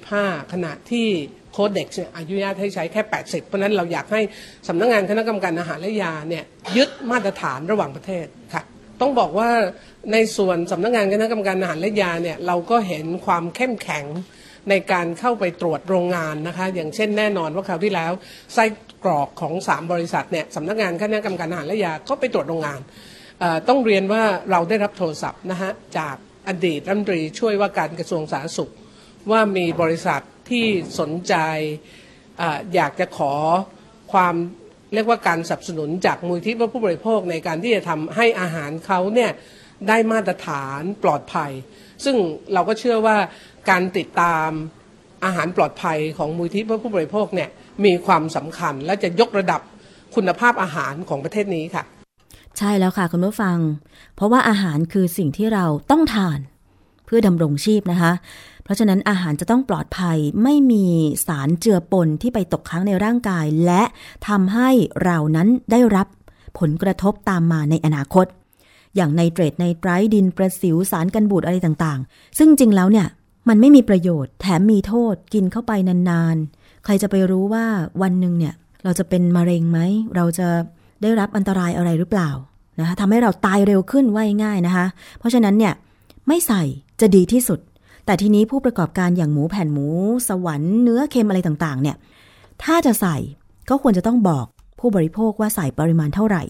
[0.00, 1.08] 125 ขณะที่
[1.52, 4.20] โค้ดเด็กเนี่ยอนุญาตให้ใช้แค่ 80 เพราะฉะนั้นเราอยากให้
[4.68, 6.44] สำนักงานคณะกรรมการอาหารและยาเนี่ย
[6.76, 8.62] ยึดมาตรฐานระหว่างประเทศค่ะ
[9.02, 9.50] ต้องบอกว่า
[10.12, 14.04] ในส่วนสำนักงานคณะกรรมการอาหารและยาเนี่ยเราก็เห็นความเข้มแข็ง
[14.70, 18.12] ในการเข้าไปตรวจโรงงานนะคะ อย่างเช่นแน่นอนว่าคราวที่แล้ว
[18.54, 18.64] ไส้
[19.04, 22.80] กรอกของ 3 บริษัทเนี่ยสำนักงานคณะกรรมการอาหารและยาก็ไปตรวจโรงงาน
[23.68, 26.16] ต้องเรียนว่าเราได้รับโทรศัพท์นะฮะจาก
[26.48, 28.72] อดีตรัฐมนตรีช่วยว่าการกระทรวงสาธารณสุข
[29.30, 30.66] ว่ามีบริษัทที่
[31.00, 31.34] สนใจ
[32.40, 32.42] อ
[32.74, 33.32] อยากจะขอ
[34.12, 34.34] ความ
[34.94, 39.30] เรียกว่าการสนับสนุนจากมูลที่เพื่อผู้บริโภคในการที่จะทำให้อาหารเขาเนี่ย
[39.88, 41.50] ได้มาตรฐานปลอดภัย
[42.04, 42.16] ซึ่ง
[42.52, 43.16] เราก็เชื่อว่า
[43.70, 44.48] การติดตาม
[45.24, 47.48] อาหารปลอดภัยของมูลที่เพื่อผู้บริโภคเนี่ย
[47.84, 49.60] มีความสำคัญและจะยกระดับ
[50.14, 51.84] คุณภาพอาหารของประเทศนี้ค่ะ
[52.58, 53.56] ใช่แล้วค่ะคุณผู้ฟัง
[54.16, 56.38] เพราะว่าอาหารคือสิ่งที่เราต้องทาน
[57.06, 58.12] เพื่อดำรงชีพนะคะ
[58.64, 60.86] เพราะฉะนั้นอาหารจะต้องปลอดภัยไม่มี
[61.26, 63.82] สารเจือปนที่ไปตกค้างในร่างกาย และ
[64.28, 64.68] ทำให้
[65.04, 66.06] เรานั้นได้รับ
[66.58, 68.26] ผลกระทบตามมาในอนาคต
[68.96, 73.06] อย่างไนเตรตไนไตรดินประสิวสารกันบูดอะไรต่างๆ ซึ่งจริงแล้วเนี่ย
[73.48, 77.64] มันไม่มีประโยชน์แถมมีโทษกินเข้าไปนานๆ ใครจะไปรู้ว่า
[78.02, 79.78] วันหนึ่งเนี่ยเราจะเป็นมะเร็งไหม
[80.16, 80.48] เราจะ
[81.02, 82.30] ได้รับอันตรายอะไรหรือเปล่า
[82.78, 84.86] นะคะทำให้เราตายเร็วขึ้นว่าง่ายนะคะ
[85.18, 85.72] เพราะฉะนั้นเนี่ย
[86.28, 86.62] ไม่ใส่
[87.00, 87.58] จะดีที่สุด
[88.06, 89.86] แต่ทีนี้ผู้ประกอบการอย่างหมูแผ่นหมู
[90.28, 91.96] สวรรค์เนื้อเค็มอะไรต่างๆ เนี่ย
[92.62, 93.16] ถ้าจะใส่
[93.70, 94.46] ก็ควรจะต้องบอก
[94.80, 96.42] ผู้บริโภคว่าใส่ปริมาณเท่าไหร่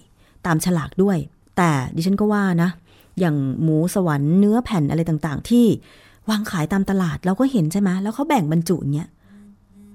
[0.46, 1.16] ตามฉลากด้วย
[1.56, 2.70] แต่ดิฉันก็ว่านะ
[3.18, 5.66] อย่างหมูสวรรค์เนื้อแผ่นอะไรต่างๆ ที่
[6.30, 9.08] วางขายตามตลาดเราก็เห็นใช่ไหมแล้วเขาแบ่งบรรจุอย่างเงี้ย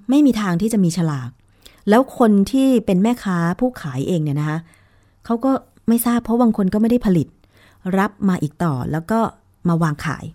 [0.10, 1.30] ไม่มีทางที่จะมีฉลาก
[1.90, 4.60] แล้วคนที่เป็นแม่ค้าผู้ขายเองเนี่ยนะคะ
[5.26, 5.52] เขาก็
[5.88, 7.28] ไม่ทราบเพราะบางคนก็ไม่ได้ผลิต
[7.98, 9.20] รับมาอีกต่อแล้วก็
[9.68, 10.26] มาวางขาย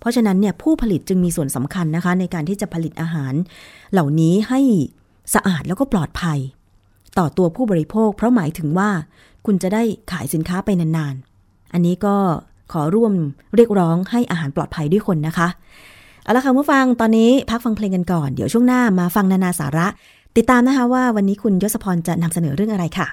[0.00, 3.32] เพราะฉะนั้นเนี่ยผู้ผลิตจึงมีส่วนสำคัญนะคะ ในการที่จะผลิตอาหาร
[3.92, 4.60] เหล่านี้ให้
[5.34, 6.38] สะอาดแล้วก็ปลอดภัย
[7.18, 8.90] ต่อตัวผู้บริโภค เพราะหมายถึงว่า
[9.46, 9.82] คุณจะได้
[10.12, 12.16] ขายสินค้าไปนานๆ อันนี้ก็
[12.72, 13.12] ขอร่วม
[13.56, 15.48] เรียกร้องให้อาหารปลอดภัยด้วยคนนะคะ
[16.22, 19.86] เอาละค่ะผู้ฟังตอนนี้พักฟังเพลงกันก่อน เดี๋ยวช่วงหน้ามาฟังนานาสาระ
[20.36, 23.08] ติดตามนะคะว่าวันนี้คุณยศพรจะนำเสนอเรื่องอะไรค่ะ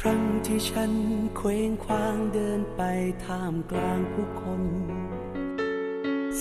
[0.00, 0.92] ครั้งที่ฉัน
[1.36, 2.80] เคว้งคว้างเดินไป
[3.24, 4.62] ท่ามกลางผู้คน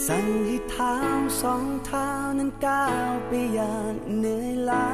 [0.05, 0.95] สั่งให้เท้า
[1.41, 4.91] สองเท้านั้นก้าวไปอย่างเหนื่อยล้า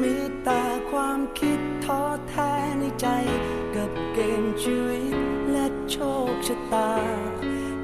[0.00, 3.06] มีแต่ความคิดท้อแท้ในใจ
[3.76, 5.16] กับเกมชีวิต
[5.50, 5.96] และโช
[6.28, 6.92] คชะตา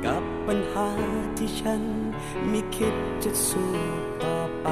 [0.04, 0.90] กับปัญหา
[1.38, 1.82] ที่ฉัน
[2.48, 3.72] ไม่คิดจะสู้
[4.22, 4.68] ต่อไป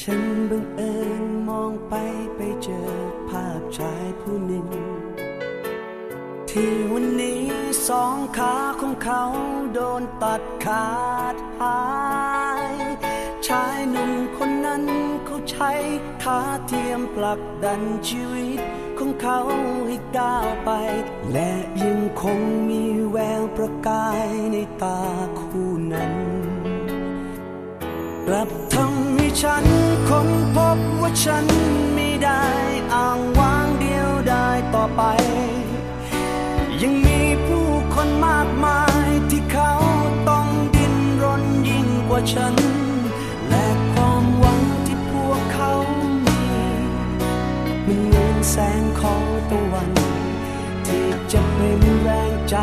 [0.00, 1.94] ฉันบังเอิญมองไป
[2.36, 2.90] ไปเจอ
[3.28, 4.66] ภาพชายผู้หนึ่ง
[6.50, 7.44] ที่วันนี้
[7.88, 9.22] สองขาของเขา
[9.72, 10.88] โดนตัดขา
[11.34, 11.80] ดหา
[12.70, 12.74] ย
[13.48, 14.84] ชายหนุ่มคนนั้น
[15.24, 15.72] เขาใช้
[16.22, 18.60] ขาเทียมผลักดันชีวิต
[18.98, 19.38] ของเขา
[19.86, 20.70] ให้ก้าวไป
[21.32, 21.50] และ
[21.82, 25.00] ยังคงมีแววประกายในตา
[25.40, 26.12] คู่นั้น
[28.26, 29.64] กลับทำ ฉัน
[30.08, 31.46] ค้นพบว่าฉัน
[31.94, 32.44] ไม่ได้
[32.94, 35.02] อ้างว้างเดียวได้ต่อไป
[36.80, 39.72] ยังมีผู้คนมากมายที่เขา
[40.28, 42.54] ต้องดิ้นรนยิ่งกว่าฉัน
[43.48, 45.72] และความหวังที่พวกเขา
[46.24, 46.38] มี
[47.86, 49.90] มันเหมือนแสงของตะวัน
[50.86, 52.56] ที่จะเป็นแรงใจ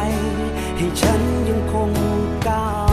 [0.77, 1.91] ให้ฉันยังคง
[2.47, 2.92] ก้าว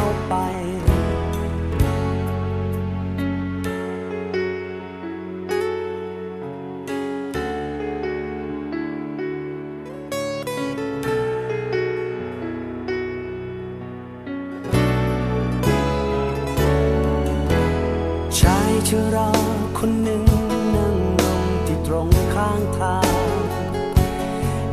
[22.53, 23.15] างทาง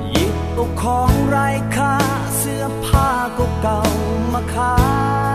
[0.09, 1.95] หยิบเอาของไร้ค่า
[2.37, 3.81] เสื้อผ้าก็เก่า
[4.33, 4.75] มาขา
[5.25, 5.26] ย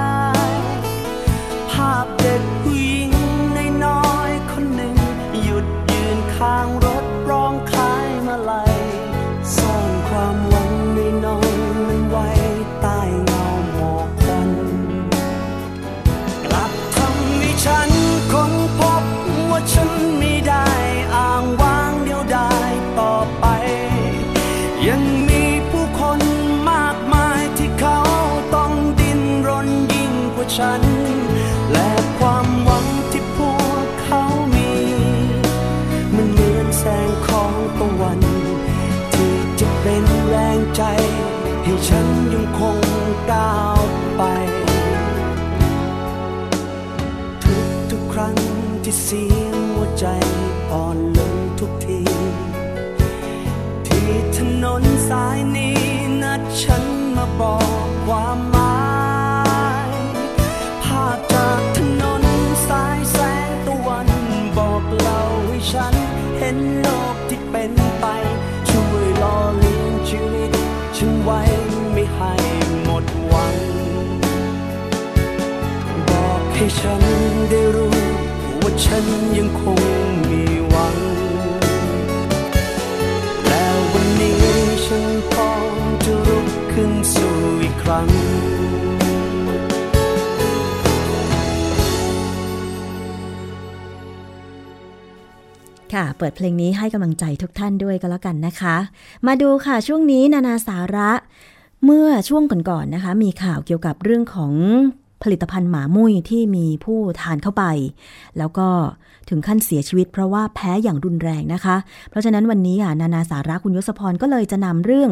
[50.05, 50.13] ใจ
[50.73, 52.01] อ่อนลงทุกที
[53.87, 55.79] ที่ถนนสายนี้
[56.23, 56.85] นัดฉัน
[57.17, 58.81] มาบอกความหมา
[59.89, 59.91] ย
[60.85, 62.23] ภาพจากถนน
[62.69, 64.09] สายแสงตะวัน
[64.57, 65.95] บอกเล่าให้ฉัน
[66.39, 68.07] เห็นโลกที่เป็นไป
[68.71, 70.51] ช่วยหล่อเลี้ยงชีวิต
[70.97, 71.41] ฉันไว้
[71.93, 72.35] ไม่ให้
[72.85, 73.57] หมดหวัง
[76.09, 77.03] บอกให้ฉัน
[77.51, 77.97] ได้รู้
[78.63, 79.05] ว่าฉัน
[79.39, 79.82] ยังคง
[95.95, 98.77] ค่ะ เปิดเพลงนี้ให้กำลังใจทุกท่านด้วยก็แล้วกันนะคะ
[99.27, 101.11] มาดูค่ะช่วงนี้นานาสาระ
[101.85, 104.53] เมื่อช่วงก่อนๆนะคะ มีข่าวเกี่ยวกับเรื่องของ
[105.23, 107.65] ผลิตภัณฑ์หมามุ้ยที่มีผู้ทานเข้าไป
[108.39, 108.69] แล้วก็
[109.29, 111.77] ถึงขั้นเสียชีวิตเพราะว่าแพ้อย่างรุนแรงนะคะ
[112.11, 115.11] เพราะฉะนั้นวันนี้ค่ะนานาสาระคุณยศพรก็เลยจะนำเรื่อง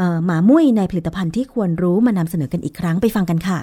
[0.00, 3.58] ออหมามุ้ยในผลิตภัณฑ์ที่ควรรู้มานำเสนอกันอีกครั้งไปฟังกันค่ะ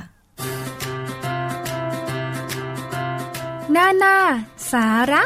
[3.76, 4.16] นานา
[4.72, 5.24] สาระ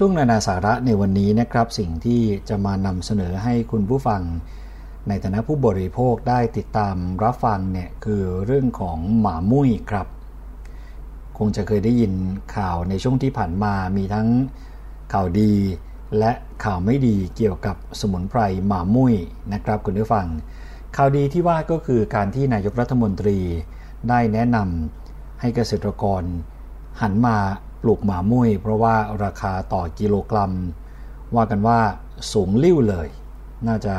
[0.00, 4.22] ช่วงนานาสาระในวันนี้นะครับ สิ่งที่จะมานำเสนอให้คุณผู้ฟัง
[5.08, 10.06] ในฐานะผู้บริโภคได้ติดตามรับฟังเนี่ยคือเรื่องของหมามุ้ยครับ
[11.38, 12.12] คงจะเคยได้ยิน
[12.56, 14.28] ข่าวในช่วงที่ผ่านมามีทั้ง
[15.12, 15.52] ข่าวดี
[16.18, 16.32] และ
[16.64, 19.14] ข่าวไม่ดีเกี่ยวกับสมุนไพรหมามุ้ย
[19.52, 20.26] นะครับคุณผู้ฟัง
[20.96, 23.38] ข่าวดีที่ว่าก็คือการที่นายกรัฐมนตรี
[24.08, 26.22] ได้แนะนำให้เกษตรกร
[27.02, 27.36] หันมา
[27.82, 30.52] ปลูกหมามุ้ยเพราะว่าราคาต่อกิโลกรัม
[31.34, 31.80] ว่ากันว่า
[32.32, 33.08] สูงลิ่วเลย
[33.68, 33.96] น่าจะ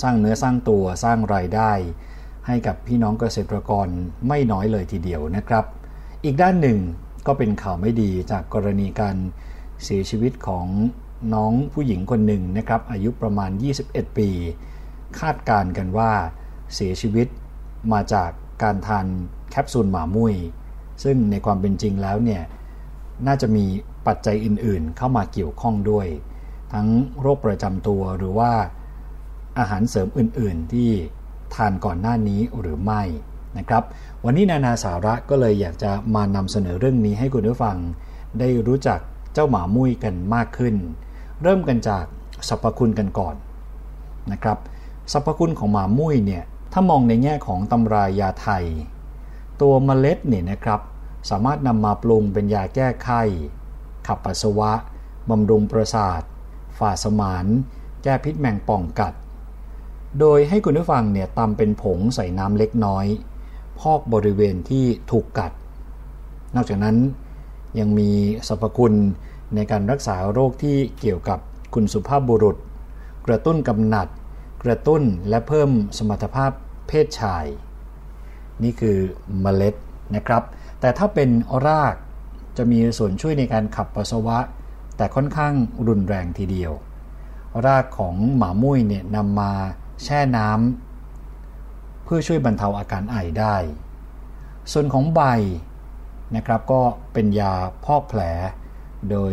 [0.00, 1.72] สร้างเนื้อสร้างตัวสร้างรายได้
[2.46, 3.88] ให้กับพี่น้องเกษตรกร
[4.28, 5.64] ไม่น้อยเลยทีเดียวนะครับ
[6.24, 6.78] อีกด้านหนึ่ง
[7.26, 9.16] ก็เป็นข่าวไม่ดีจากกรณีการ
[9.84, 10.66] เสียชีวิตของ
[11.34, 13.50] น้องผู้หญิงคนหนึ่งนะครับ อายุประมาณ
[13.84, 14.28] 21 ปี
[15.20, 16.12] คาดการกันว่า
[16.74, 17.28] เสียชีวิต
[17.92, 18.30] มาจาก
[18.62, 19.06] การทาน
[19.50, 20.34] แคปซูลหมามุ้ย
[21.04, 22.42] ซึ่งในความเป็นจริงแล้วเนี่ย
[23.26, 23.64] น่าจะมี
[24.06, 26.06] ปัจจัยอื่นๆ เข้ามาเกี่ยวข้องด้วย
[26.72, 26.88] ทั้ง
[27.20, 28.52] โรคประจำตัวหรือว่า
[29.58, 30.90] อาหารเสริมอื่นๆ ที่
[31.54, 33.02] ทานก่อนหน้านี้หรือไม่
[33.58, 33.82] นะครับ
[34.24, 37.76] วันนี้นานาสาระก็เลยอยากจะมานำเสนอเรื่องนี้ให้คุณผู้ฟัง
[38.38, 39.00] ได้รู้จัก
[39.34, 40.74] เจ้าหมามุ้ยกันมากขึ้น
[41.42, 42.04] เริ่มกันจาก
[42.48, 43.34] สรรพคุณกันก่อน
[44.32, 44.58] นะครับ
[45.12, 48.64] สรรพคุณของหมามุ้ยเนี่ยถ้ามองในแง่ของตำรายาไทย
[49.60, 50.80] ตัวเมล็ดเนี่ยนะครับ
[51.30, 53.22] สามารถนำมาปรุงเป็นยาแก้ไข้
[54.06, 54.72] ขับปัสสาวะ
[55.30, 56.22] บำรุงประสาท
[56.78, 57.46] ฝ่าสมาน
[58.02, 59.14] แก้พิษแมงป่องกัด
[60.20, 63.06] โดยให้คุณผู้ฟังเนี่ยตำเป็นผงใส่น้ำเล็กน้อย
[63.80, 65.52] พอกบริเวณที่ถูกกัด
[66.54, 66.96] นอกจากนั้น
[67.78, 68.10] ยังมี
[68.48, 68.94] สรรพคุณ
[69.54, 71.38] ในการรักษาโรคที่เกี่ยวกับ
[71.74, 72.56] คุณสุภาพบุรุษ
[73.26, 74.08] กระตุ้นกำหนัด
[74.64, 76.50] กระตุ้นและเพิ่มสมรรถภาพ
[76.88, 77.44] เพศชาย
[78.62, 78.98] นี่คือ
[79.40, 79.74] เมล็ด
[80.14, 80.42] นะครับ
[80.84, 81.30] แต่ถ้าเป็น
[81.66, 81.94] ราก
[82.56, 84.38] จะมีส่วนช่วยในการขับปัสสาวะ
[84.96, 85.54] แต่ค่อนข้าง
[85.88, 86.72] รุนแรงทีเดียว
[87.66, 89.52] รากของหมามุ้ยเนี่ยนำมา
[90.04, 93.56] แช่น้ำเพื่อช่วยบรรเทาอาการไอได้
[94.72, 95.22] ส่วนของใบ
[96.36, 96.82] นะครับก็
[97.12, 97.52] เป็นยา
[97.84, 98.20] พอกแผล
[99.10, 99.32] โดย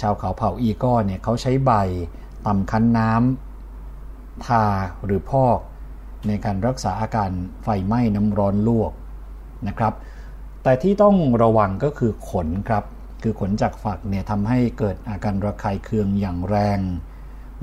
[0.00, 1.72] ชาวเขาเผ่าอีก้อเนี่ยเขาใช้ใบ
[2.46, 4.64] ตำคั้นน้ำทา
[5.04, 5.58] หรือพอก
[6.26, 7.30] ในการรักษาอาการ
[7.62, 8.92] ไฟไหม้น้ำร้อนลวก
[9.68, 9.94] นะครับ
[10.66, 12.84] แต่ที่ต้องระวังก็คือขนครับ
[13.22, 16.80] คือขนจากฝักเนี่ยทำให้เกิดอาการระคายเคืองอย่างแรง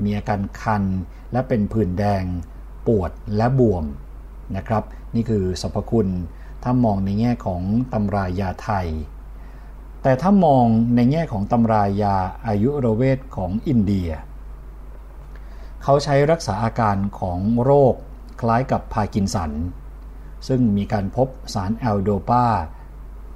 [0.02, 0.84] มีอาการคัน
[1.32, 2.24] และเป็นผื่นแดง
[2.86, 3.84] ปวดและบวม
[4.56, 4.82] นะครับ
[5.14, 6.08] นี่คือสรรพคุณ
[6.62, 8.88] ถ้ามองในแง่ของตำรายาไทย
[10.02, 14.10] แต่ถ้ามองในแง่ของตำรายาอายุรเวทของอินเดีย
[15.82, 17.94] เขาใช้รักษาอาการของโรค
[18.40, 19.52] คล้ายกับพาร์กินสัน
[20.48, 22.46] ซึ่งมีการพบสารแอลโดปา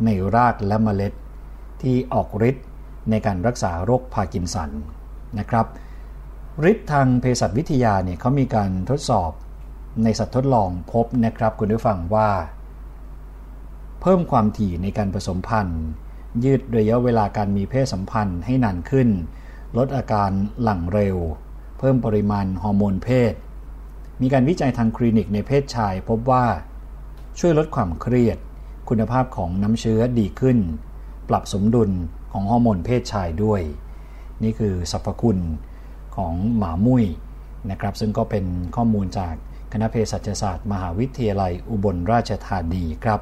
[0.04, 1.12] ในรากและเมล็ด
[1.82, 2.66] ที่ออกฤทธิ์
[3.10, 4.70] ในการรักษาโรคพาร์กินสัน
[5.38, 5.66] นะครับ
[6.70, 9.30] ฤทธิ์ทางเภสัชวิทยาเนี่ยเขามีการทดสอบ
[10.04, 12.30] ในสัตว์ทดลองพบนะครับคุณผู้ฟังว่า
[14.00, 15.82] เพิ่มความถี่ในการผสมพันธุ์
[16.44, 19.08] ยืดระยะเวลาการมีเพศสัมพันธ์ให้นานขึ้น
[19.76, 20.30] ลดอาการ
[20.62, 21.16] หลั่งเร็ว
[21.78, 23.34] เพิ่มปริมาณฮอร์โมนเพศ
[24.20, 26.44] มีการวิจัยทางคลินิกในเพศชายพบว่า
[27.38, 28.38] ช่วยลดความเครียด
[28.88, 30.58] คุณภาพของน้ำเชื้อดีขึ้น
[31.28, 31.90] ปรับสมดุล
[32.32, 33.60] ของฮอร์โมนเพศชายด้วย
[34.42, 35.38] นี่คือสรรพคุณ
[36.16, 37.04] ของหมามุ้ย
[37.70, 38.44] นะครับ ซึ่งก็เป็น
[38.76, 39.34] ข้อมูลจาก
[39.72, 43.20] คณะเภสัชศาสตร์ มหาวิทยาลัยอุบลราชธานีครับ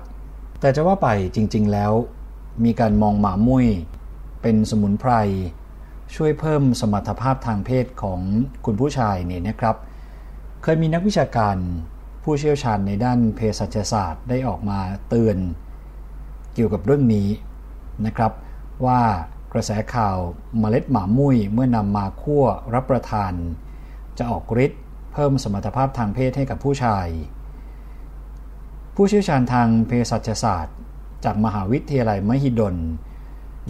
[0.60, 1.92] แต่จะว่าไปจริง ๆ แล้ว
[2.64, 3.66] มีการมองหมามุ้ย
[4.42, 5.12] เป็นสมุนไพร
[6.14, 8.20] ช่วยเพิ่มสมรรถภาพทางเพศของ
[8.64, 9.76] คุณผู้ชายเนี่ยนะครับ
[10.62, 11.56] เคยมีนักวิชาการ
[12.24, 15.36] ผู้เชี่ยวชาญในด้านเภสัชศาสตร์ได้ออกมาเตือน
[16.54, 17.28] เกี่ยวกับเรื่องนี้
[18.06, 18.32] นะครับ
[18.86, 19.00] ว่า
[19.52, 20.16] กระแสข่าว
[20.58, 22.44] เมล็ดหมามุ้ยเมื่อนำมาคั่ว
[22.74, 23.32] รับประทาน
[24.18, 27.06] จะออกฤทธิ์เพิ่มสมรรถภาพทางเพศให้กับผู้ชาย
[28.94, 30.76] ผู้เชี่ยวชาญทางเภสัชศาสตร์
[31.24, 32.76] จากมหาวิทยาลัยมหิดล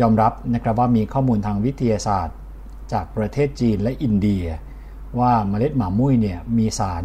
[0.00, 2.36] ยอมรับนะครับว่ามีข้อมูลทางวิทยาศาสตร์
[2.92, 4.44] จากประเทศจีนและอินเดีย
[5.18, 7.05] ว่าเมล็ดหมามุ้ยเนี่ยมีสาร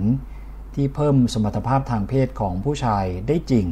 [0.76, 3.68] ที่เพิ่มสมรรถภาพทางเพศของผู้ชายได้จริง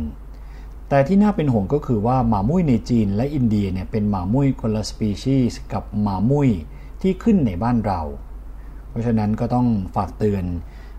[0.89, 6.49] แต่ที่น่าเป็นห่วงก็คือว่าหมามุ้ยในจีนและอินเดียเนี่ยเป็นหมามุ้ยคนละสปีชีส์กับหมามุ้ย
[7.01, 8.01] ที่ขึ้นในบ้านเรา
[8.89, 10.45] เพราะฉะนั้นก็ต้องฝากเตือน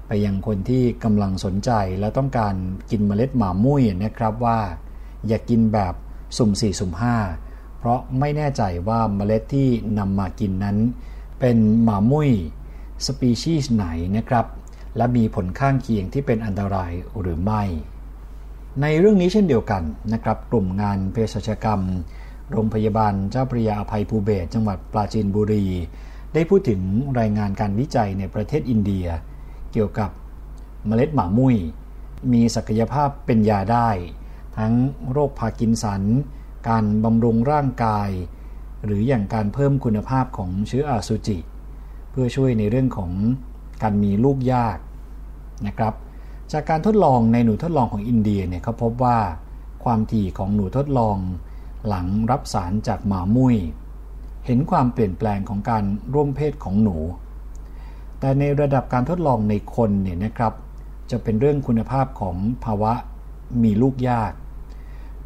[0.07, 1.70] ไปยังคนที่กำลังสนใจ
[2.01, 2.55] และต้องการ
[2.90, 4.59] กินเมล็ดหมามุ้ยนะครับว่า
[5.26, 5.94] อย่ากกินแบบ
[6.36, 6.92] สุ่ม4สุ่ม
[7.36, 9.68] 5เพราะไม่แน่ใจว่าเมล็ดที่
[9.99, 10.76] นำมากินนั้น
[11.40, 12.30] เป็นหมามุ้ย
[13.07, 13.86] สปีชีส์ไหน
[14.16, 14.46] นะครับ
[14.99, 17.62] และมีผลข้างเคียงที่เป็นอันตรายหรือไม่
[18.80, 19.82] ในเรื่องนี้เช่นเดียวกัน
[20.12, 21.80] นะครับ กลุ่มงานเภสัชกรรม
[22.51, 25.66] โรงพยาบาลเจ้าพระยาอภัยภูเบศจังหวัดปราจีนบุรี
[26.34, 26.80] ได้พูดถึง
[27.18, 29.07] รายงานการวิจัยในประเทศอินเดีย
[29.72, 30.11] เกี่ยวกับ
[30.86, 31.57] เมล็ดหมามุ้ย
[32.32, 33.88] มีศักยภาพเป็นยาได้
[34.59, 34.72] ทั้ง
[35.12, 36.03] โรคพาร์กินสัน
[36.68, 38.11] การบำรุงร่างกาย
[38.84, 41.38] หรืออย่างการเพิ่มคุณภาพของเชื้ออาสุจิ
[42.11, 43.12] เพื่อช่วยในเรื่องของ
[43.82, 44.78] การมีลูกยาก
[45.66, 45.94] นะครับ
[46.52, 49.18] จากการทดลองในหนูทดลองของอินเดียเนี่ยเขาพบว่า
[49.84, 51.16] ความถี่ของหนูทดลอง
[51.86, 53.56] หลังรับสารจากหมามุ้ย
[54.46, 55.84] เห็นความเปลี่ยนแปลงของการ
[56.14, 56.96] ร่วมเพศของหนู
[58.20, 60.52] แต่ในระดับการทดลองในคนเนี่ยนะครับ
[61.11, 62.92] จะเป็นเรื่องคุณภาพของภาวะ
[63.62, 64.32] มีลูกยาก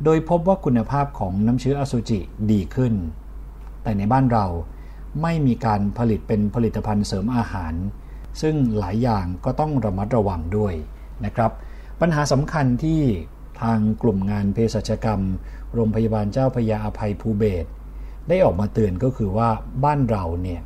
[0.04, 2.20] โดยพบว่าคุณภาพของน้ำเชื้ออสุจิ
[2.50, 2.94] ดีขึ้น
[3.82, 4.46] แต่ในบ้านเรา
[5.22, 7.72] ไม่มีการผลิตเป็นผลิตภัณฑ์เสริมอาหาร
[8.40, 10.74] ซึ่งหลายอย่างก็ต้องระมัดระวังด้วย
[11.24, 11.52] นะครับ
[12.00, 13.00] ปัญหาสำคัญที่
[13.62, 15.20] ทางกลุ่มงานเภสัชกรรม
[15.74, 17.66] โรงพยาบาลเจ้าพยาอภัยภูเบศ
[18.28, 19.50] ได้ออกมาเตือนก็คือว่า
[19.84, 20.62] บ้านเราเนี่ย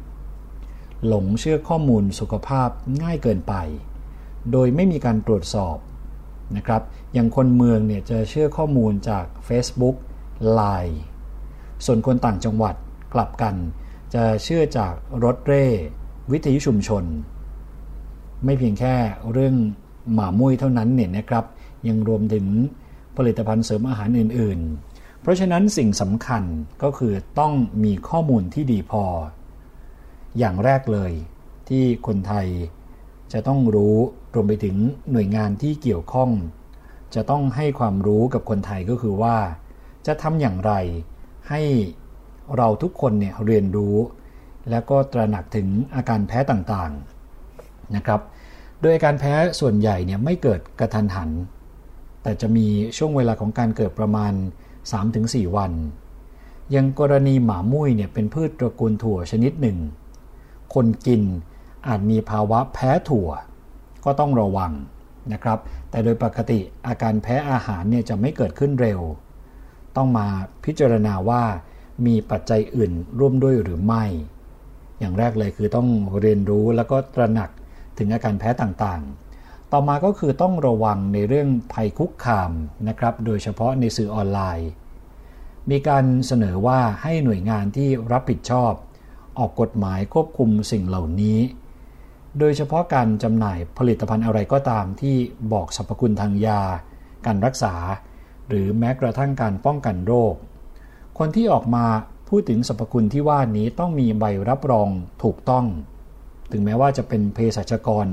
[1.06, 2.68] หลงเชื่อข้อมูลสุขภาพ
[3.02, 3.54] ง่ายเกินไป
[4.52, 5.76] โดยไม่มีการตรวจสอบ
[6.56, 9.96] นะครับ อย่างคนเมืองเนี่ยจะเชื่อข้อมูลจาก Facebook
[10.58, 10.96] Line
[11.84, 12.74] ส่วนคนต่างจังหวัด
[13.14, 13.54] กลับกัน
[14.14, 14.94] จะเชื่อจาก
[15.24, 15.66] รถเร่
[16.32, 17.04] วิทยุชุมชน
[18.44, 18.94] ไม่เพียงแค่
[19.32, 19.54] เรื่อง
[20.12, 21.44] หมามุ้ยเท่านั้นเนี่ยนะครับ
[21.88, 22.46] ยังรวมถึง
[23.16, 24.60] ผลิตภัณฑ์เสริมอาหารอื่น
[24.90, 26.42] ๆ เพราะฉะนั้นสิ่งสำคัญ
[26.82, 27.52] ก็คือต้อง
[27.84, 29.04] มีข้อมูลที่ดีพอ
[30.38, 31.12] อย่างแรกเลย
[31.68, 32.46] ที่คนไทย
[33.32, 33.96] จะต้องรู้
[34.34, 34.76] รวมไปถึง
[35.12, 36.30] หน่วยงานที่เกี่ยวข้อง
[37.14, 39.36] จะต้องให้ความรู้กับคนไทยก็คือว่า
[40.06, 40.72] จะทำอย่างไร
[41.48, 41.62] ให้
[42.56, 43.96] เราทุกคนเนี่ยเรียนรู้
[44.70, 47.15] แล้วก็ตระหนักถึงอาการแพ้ต่างๆ
[47.96, 48.20] นะครับ
[48.82, 51.30] โดยการแพ้ส่วนใหญ่เนี่ยไม่เกิดกระทันหัน
[52.22, 52.66] แต่จะมี
[52.96, 54.32] ช่วงเวลาของการเกิดประมาณ
[54.94, 55.72] 3-4 วัน
[56.74, 59.78] ยังกรณีหมามุ้ยเนี่ยเป็นพืชตระกูลถั่วชนิดหนึ่ง
[60.74, 61.22] คนกิน
[61.88, 63.28] อาจมีภาวะแพ้ถั่ว
[64.04, 64.72] ก็ต้องระวัง
[65.32, 65.58] นะครับ
[65.90, 69.00] แต่โดยปกติอาการแพ้อาหารเนี่ยจะไม่เกิดขึ้นเร็ว
[69.96, 70.26] ต้องมา
[70.64, 71.42] พิจารณาว่า
[72.06, 74.04] มีปัจจัยอื่นร่วมด้วยหรือไม่
[74.98, 75.88] อย่างแรกเลยคือต้อง
[76.20, 77.50] เรียนรู้แล้วก็ตระหนัก
[77.98, 82.50] ถึงอาการแพ้ต่างๆ ต่อมาก็คือต้องระวังในเรื่องภัยคุกคาม
[82.88, 84.70] นะครับ โดยเฉพาะในสื่อออนไลน์
[85.70, 88.72] มีการเสนอว่าให้หน่วยงานที่รับผิดชอบ
[89.38, 91.38] ออกกฎหมายควบคุมสิ่งเหล่านี้
[92.38, 95.16] โดยเฉพาะการจำหน่ายผลิตภัณฑ์อะไรก็ตามที่
[95.52, 96.62] บอกสรรพคุณทางยา
[97.26, 97.74] การรักษา
[98.48, 100.34] หรือแม้กระทั่งการป้องกันโรค
[101.18, 101.86] คนที่ออกมา
[102.28, 104.88] พูดถึงสรรพคุณที่ว่านี้ต้องมีใบรับรอง
[105.22, 105.64] ถูกต้อง
[106.52, 108.08] ถึงแม้ว่าจะเป็นเภสัชกร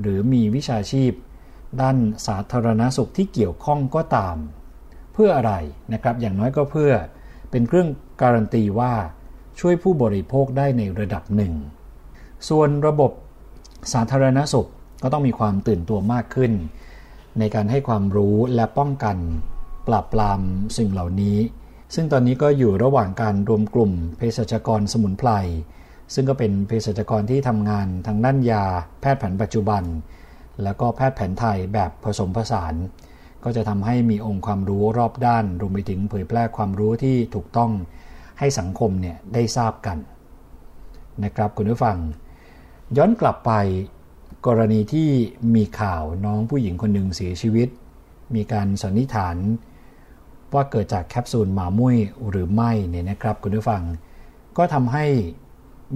[0.00, 1.12] หรือมีวิชาชีพ
[1.80, 1.96] ด้าน
[2.26, 4.36] สาธารณสุขที่เกี่ยวข้องก็ตาม
[5.12, 5.52] เพื่ออะไร
[5.92, 6.92] นะครับอย่างน้อยก็เพื่อ
[7.50, 7.88] เป็นเครื่อง
[8.22, 8.94] การันตีว่า
[9.60, 11.52] ช่วยผู้บริโภคได้ในระดับหนึ่ง
[12.48, 13.12] ส่วนระบบ
[13.92, 14.68] สาธารณสุข
[15.02, 16.52] ก็ต้องมีความตื่นตัวมากขึ้น
[17.38, 19.16] ในการให้ความรู้และป้องกัน
[19.88, 20.40] ปราบปราม
[20.78, 21.38] สิ่งเหล่านี้
[21.94, 25.30] ซึ่งตอนนี้ก็อยู่ระหว่างการรวมกลุ่มเภสัชกรสมุนไพร
[26.14, 28.64] ซึ่งก็เป็นเภสัชกรที่ทำงานทางด้านยา
[29.00, 29.82] แพทย์แผนปัจจุบัน
[30.62, 32.74] แล้วก็แพทย์แผนไทยแบบผสมผสาน
[33.44, 37.70] ก็จะทำให้มีองค์ความรู้รอบด้าน รวมไปถึงเผยแพร่ความรู้ที่ถูกต้อง
[38.38, 39.98] ให้สังคมเนี่ยได้ทราบกัน
[41.24, 41.96] นะครับคุณผู้ฟัง
[42.96, 43.52] ย้อนกลับไป
[44.46, 45.08] กรณีที่
[45.54, 47.68] มีข่าวน้องผู้หญิงคนหนึ่งเสียชีวิต
[48.34, 49.36] มีการสันนิษฐาน
[50.54, 51.96] ว่าเกิดจากแคปซูลหมามุ้ย
[52.28, 53.82] หรือไม่เนี่ยนะครับคุณผู้ฟัง
[54.56, 55.06] ก็ทำให้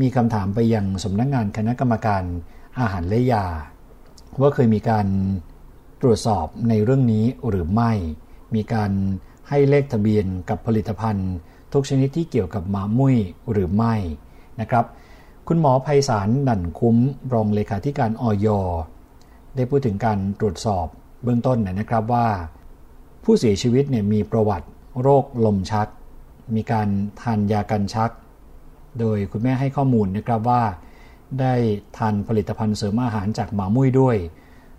[0.00, 2.22] มีคำถามไปยังสำนักงงานคณะกรรมการ
[2.78, 3.46] อาหารและยา
[4.40, 5.06] ว่าเคยมีการ
[6.02, 7.92] ตรวจสอบในเรื่องนี้หรือไม่
[8.54, 8.92] มีการ
[9.48, 11.30] ให้เลขทะเบียนกับผลิตภัณฑ์
[11.72, 13.16] ทุกชนิดที่เกี่ยวกับหมามุ้ย
[13.52, 13.94] หรือไม่
[14.60, 14.84] นะครับ
[15.48, 16.96] คุณหมอไพศาลดั่นคุ้ม
[17.32, 18.46] รองเลขาธิการออย
[19.56, 20.86] ได้พูดถึงการตรวจสอบ
[21.22, 22.26] เบื้องต้นนะครับว่า
[23.24, 24.68] ผู้เสียชีวิตเนี่ยมีประวัติ
[25.02, 25.88] โรคลมชัก
[26.54, 26.88] มีการ
[27.20, 28.10] ทานยากันชัก
[29.00, 30.62] โดยคุณแม่ให้ข้อมูลนะครับว่า
[31.40, 31.54] ได้
[31.96, 34.16] ทานผลิตภัณฑ์เสริมอาหารจากหมามุ้ยด้วย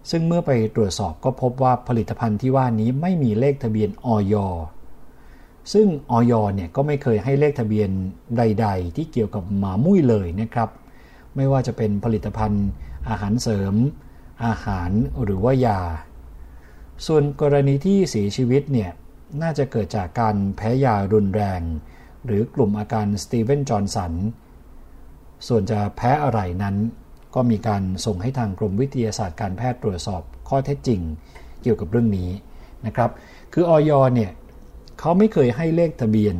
[0.10, 4.36] ซึ่งเมื่อไปตรวจสอบก็พบว่าผลิตภัณฑ์ที่ว่านี้ไม่มีเลขทะเบียนออย
[5.74, 7.90] ซึ่งออยเนี่ยก็ไม่เคยให้เลขทะเบียน
[8.38, 10.70] ใด ๆ ที่เกี่ยวกับหมามุ้ยเลยนะครับ
[11.36, 12.66] ไม่ว่าจะเป็นผลิตภัณฑ์
[13.10, 13.76] อาหารเสริม
[14.46, 14.92] อาหาร
[15.24, 15.82] หรือว่ายา
[17.06, 18.92] ส่วนกรณีที่เสียชีวิตเนี่ย
[19.42, 21.62] น่าจะเกิดจากการแพ้ยารุนแรง
[22.26, 24.14] หรือกลุ่มอาการสตีเวนจอห์นสัน
[25.48, 26.76] ส่วนจะแพ้อะไรนั้น
[27.36, 31.02] ก็มีการส่งให้ทางกรมวิทยาศาสตร์การแพทย์ตรวจสอบข้อเท็จจริง
[31.62, 32.30] เกี่ยวกับเรื่องนี้
[32.86, 33.12] นะครับ
[33.54, 34.32] คือออยเนี่ย
[35.00, 36.36] เขาไม่เคยให้เลขทะเบียน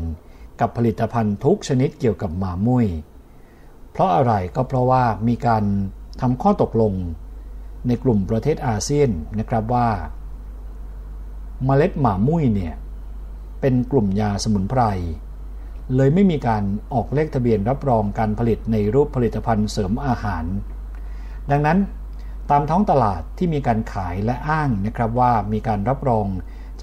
[0.60, 2.88] กับผลิตภัณฑ์ทุกชนิดเกี่ยวกับหมามุ้ย
[3.92, 5.64] เพราะอะไรก็เพราะว่ามีการ
[6.22, 6.94] ทำข้อตกลง
[7.88, 9.10] ในกลุ่มประเทศอาเซียน
[9.40, 9.90] นะครับว่า
[11.66, 12.76] เมล็ดหมามุ้ยเนี่ย
[13.62, 14.82] เป็นกลุ่มยาสมุนไพร
[15.96, 16.64] เลยไม่มีการ
[16.94, 20.46] ออกเลขทะเบียนรับรองการผลิตในรูปผลิตภัณฑ์เสริมอาหาร
[21.52, 21.78] ดังนั้น
[22.52, 26.28] ตามท้องตลาดที่มีการขายและอ้างนะครับว่ามีการรับรอง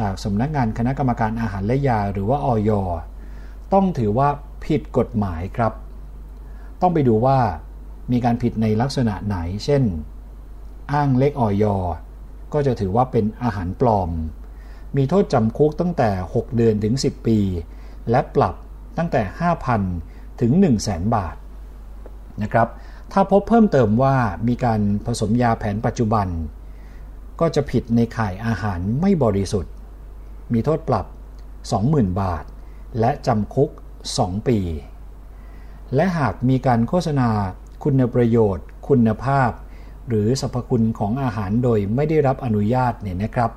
[0.00, 2.70] จากสำนักงานคณะกรรมการอาหารและยาหรือว่าออย
[3.72, 4.28] ต้องถือว่า
[4.64, 5.72] ผิดกฎหมายครับ
[6.80, 7.38] ต้องไปดูว่า
[8.12, 9.82] มีการผิดในลักษณะไหน เช่น
[10.92, 11.64] อ้างเลขออย
[12.52, 14.10] ก็จะถือว่าเป็นอาหารปลอม
[14.96, 17.38] มีโทษจำคุกตั้งแต่ 6 เดือนถึง 10 ปี
[18.10, 18.54] และปรับ
[18.98, 19.22] ตั้งแต่
[19.80, 21.36] 5,000 ถึง 1 0 0 0 0แบาท
[22.42, 22.68] นะครับ
[23.12, 24.16] ถ้าพบเพิ่มเติมว่า
[24.48, 26.26] มีการผสมยาแผนปัจจุบัน
[27.40, 29.74] ก็จะผิดในข่ายอาหารไม่บริสุทธิ์
[30.52, 31.06] มีโทษปรับ
[31.62, 32.44] 20,000 บาท
[33.00, 33.70] และจำคุก
[34.10, 34.58] 2 ปี
[35.94, 37.30] และหากมีการโฆษณา
[37.82, 39.50] คุณประโยชน์ คุณภาพ
[40.08, 43.50] หรือสรรพคุณของอาหารโดยไม่ได้รับอนุญาตเนี่ยนะครับ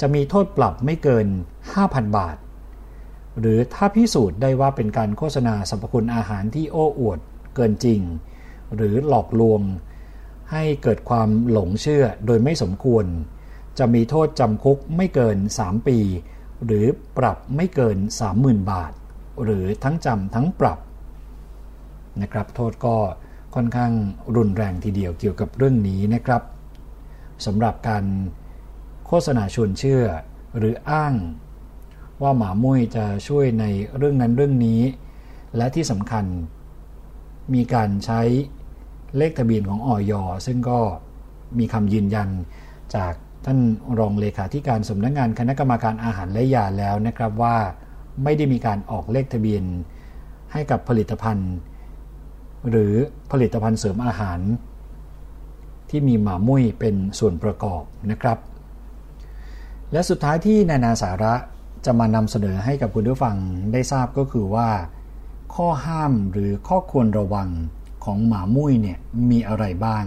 [0.00, 1.26] จะมีโทษปรับไม่เกิน
[1.72, 2.36] 5,000 บาท
[3.40, 7.18] หรือถ้าพิสูจน์ได้ว่าเป็นการโฆษณาสรรพคุณอาหารที่โอ้อวด
[7.54, 8.00] เกินจริง
[8.76, 9.60] หรือหลอกลวง
[10.52, 13.04] ให้เกิดความหลงเชื่อโดยไม่สมควร
[13.78, 15.98] จะมีโทษจำคุกไม่เกิน 3 ปี
[16.64, 16.86] หรือ
[17.18, 17.96] ปรับไม่เกิน
[18.34, 18.92] 30,000 บาท
[19.42, 20.78] หรือทั้งจำทั้งปรับ
[22.22, 22.96] นะครับโทษก็
[23.54, 23.92] ค่อนข้าง
[24.36, 26.42] รุนแรงทีเดียวเกี่ยวกับเรื่องนี้นะครับ
[27.46, 28.04] สำหรับการ
[29.06, 30.02] โฆษณาชวนเชื่อ
[30.58, 31.14] หรืออ้าง
[32.22, 33.64] ว่าหมามุ้ยจะช่วยใน
[33.96, 34.80] เรื่องนั้นเรื่องนี้
[35.56, 36.24] และที่สำคัญ
[37.54, 38.20] มีการใช้
[39.16, 40.12] เลขทะเบียนของออย
[40.46, 40.78] ซึ่งก็
[41.58, 42.28] มีคำยืนยัน
[42.94, 43.12] จาก
[43.44, 43.58] ท่าน
[43.98, 47.56] รองเลขาธิการสำนักงานคณะกรรมการอาหารและยาแล้วนะครับว่า
[48.24, 49.64] ไม่ได้มีการออกเลขทะเบียน
[50.52, 51.52] ให้กับผลิตภัณฑ์
[52.70, 52.92] หรือ
[53.30, 54.40] ผลิตภัณฑ์เสริมอาหาร
[55.90, 58.38] ที่มีหมามุ้ยเป็นส่วนประกอบนะครับ
[59.92, 61.34] และสุดท้ายที่นานาสาระ
[61.84, 63.36] จะมานำเสนอให้กับคุณผู้ฟัง
[63.72, 64.68] ได้ทราบก็คือว่า
[65.54, 67.48] ข้อห้ามหรือข้อควรระวัง
[68.04, 68.98] ของหมามุ้ยเนี่ย
[69.30, 70.04] มีอะไรบ้าง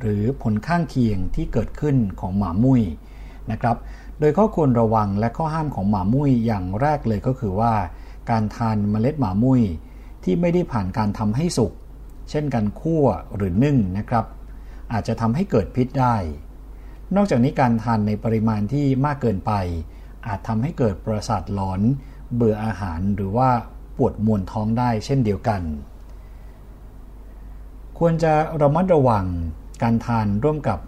[0.00, 2.82] หรือผลข้างเคียงที่เกิดขึ้นของหมามุ้ย
[3.50, 3.76] นะครับ
[4.18, 7.72] โดยข้อควรระวังและข้อห้ามของหมามุ้ยอย่างแรกเลยก็คือว่า
[8.30, 9.62] การทานเมล็ดหมามุ้ย
[10.24, 11.72] ที่ไม่ได้ผ่านการทำให้สุก
[12.30, 13.04] เช่นการคั่ว
[13.36, 14.24] หรือนึ่งนะครับ
[14.92, 16.16] อาจจะทำให้เกิดพิษได้
[17.16, 19.52] นอกจากนี้การทานในปริมาณที่มากเกินไป
[20.26, 21.80] อาจทำให้เกิดประสาทหลอน
[22.34, 23.50] เบื่ออาหารหรือว่า
[23.96, 25.62] ปวดมวนท้องได้เช่นเดียวกัน
[27.98, 29.26] ควรจะระมัดระวัง
[29.82, 30.78] การทานร่วมกับ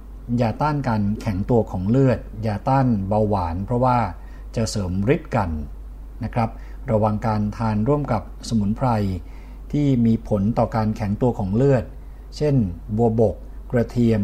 [0.41, 3.99] ยาต้านการแข็งตัวของเลือด ยาต้านเบาหวาน เพราะว่า
[4.57, 5.51] จะเสริมฤทธิ์กัน
[6.24, 6.51] นะครับ
[6.91, 8.89] ระวังการทานร่วมกับสมุนไพร
[9.72, 11.84] ที่มีผลต่อการแข็งตัวของเลือด
[12.37, 12.55] เช่น
[12.97, 13.37] บัวบก
[13.72, 14.22] กระเทียม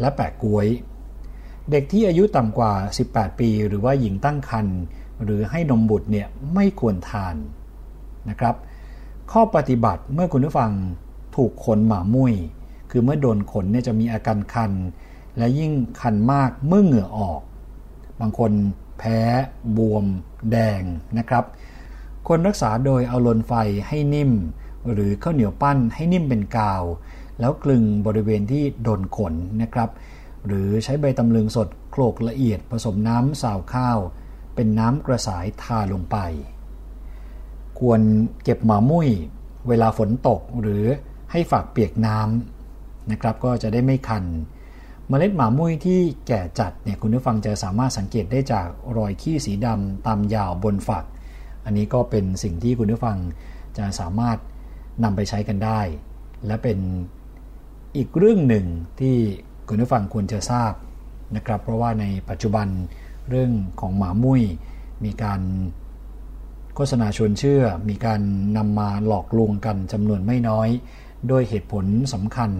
[0.00, 0.66] และแปะกล้วย
[1.70, 2.72] เด็กที่อายุต่ำกว่า
[3.06, 4.78] 18 ปี หรือว่าหญิงตั้งครรภ์
[5.24, 7.36] หรือให้นมบุตรเนี่ยไม่ควรทาน
[8.28, 8.54] นะครับ
[9.32, 10.72] ข้อปฏิบัติเมื่อคุณผู้ฟัง
[11.36, 12.34] ถูกขนหมามุ้ย
[12.90, 14.72] คือเมื่อโดนขนเนี่ยจะมีอาการคัน
[15.38, 17.40] และยิ่งคันมากเมื่อเหงื่อออก
[18.20, 18.52] บางคน
[18.98, 19.18] แพ้
[19.76, 20.04] บวม
[20.50, 20.82] แดง
[21.18, 21.44] นะครับ
[22.26, 23.52] ควรรักษาโดยเอาลนไฟ
[23.88, 24.32] ให้นิ่ม
[24.92, 26.82] หรือข้าวเหนียวปั้นให้นิ่มเป็นกาว
[27.40, 29.90] แล้วกลึงบริเวณที่โดนขนนะครับ
[30.46, 33.98] หรือใช้ใบตำลึงสดโขลกละเอียดผสมน้ำสาวข้าว
[34.54, 36.16] เป็นน้ำกระสายทาลงไป
[37.78, 38.00] ควร
[38.44, 39.08] เก็บหมามุ้ย
[39.68, 40.84] เวลาฝนตกหรือ
[41.32, 44.24] ให้ฝากเปียกน้ำนะครับ ก็จะได้ไม่คัน
[45.08, 51.04] เมล็ดหมามุ้ยที่แก่จัดเนี่ยคุณผู้ฟังจะสามารถสังเกตได้จากรอยขี้สีดำตามยาวบนฝัก
[51.64, 53.18] อันนี้ก็เป็นสิ่งที่คุณผู้ฟัง
[53.78, 54.38] จะสามารถ
[55.04, 55.80] นำไปใช้กันได้
[56.46, 56.78] และเป็น
[57.96, 58.66] อีกเรื่องหนึ่ง
[59.00, 59.16] ที่
[59.72, 60.72] คุณผู้ฟังควรจะทราบ
[61.36, 62.68] นะครับ เพราะว่าในปัจจุบัน
[63.30, 64.42] เรื่องของหมามุ้ย
[65.04, 65.40] มีการ
[66.74, 68.20] โฆษณาชวนเชื่อ มีการ
[68.56, 70.68] นำมาหลอกลวงกันจำนวนไม่น้อย
[71.28, 72.50] โดยเหตุผลสำคัญ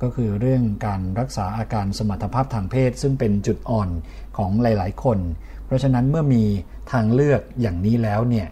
[0.00, 3.88] ก็คือเรื่องการรักษาอาการสมรรถภาพทางเพศ ซึ่งเป็นจุดอ่อน
[4.36, 5.18] ของหลาย ๆ คน
[5.64, 6.44] เพราะฉะนั้นเมื่อมี
[6.92, 8.48] ทางเลือกอย่างนี้แล้วเนี่ย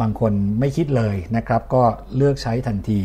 [0.00, 1.82] บางคนไม่คิดเลยนะครับ ก็
[2.16, 3.00] เลือกใช้ทันที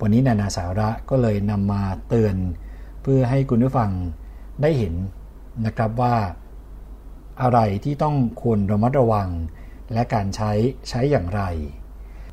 [0.00, 2.36] วันนี้นานาสาระก็เลยนำมาเตือน
[3.12, 3.90] พื่อให้คุณผู้ฟัง
[4.62, 4.94] ได้เห็น
[5.66, 6.16] นะครับว่า
[7.42, 9.28] อะไรที่ต้องควรระมัดระวัง
[9.92, 10.52] และการใช้
[10.88, 11.42] ใช้อย่างไร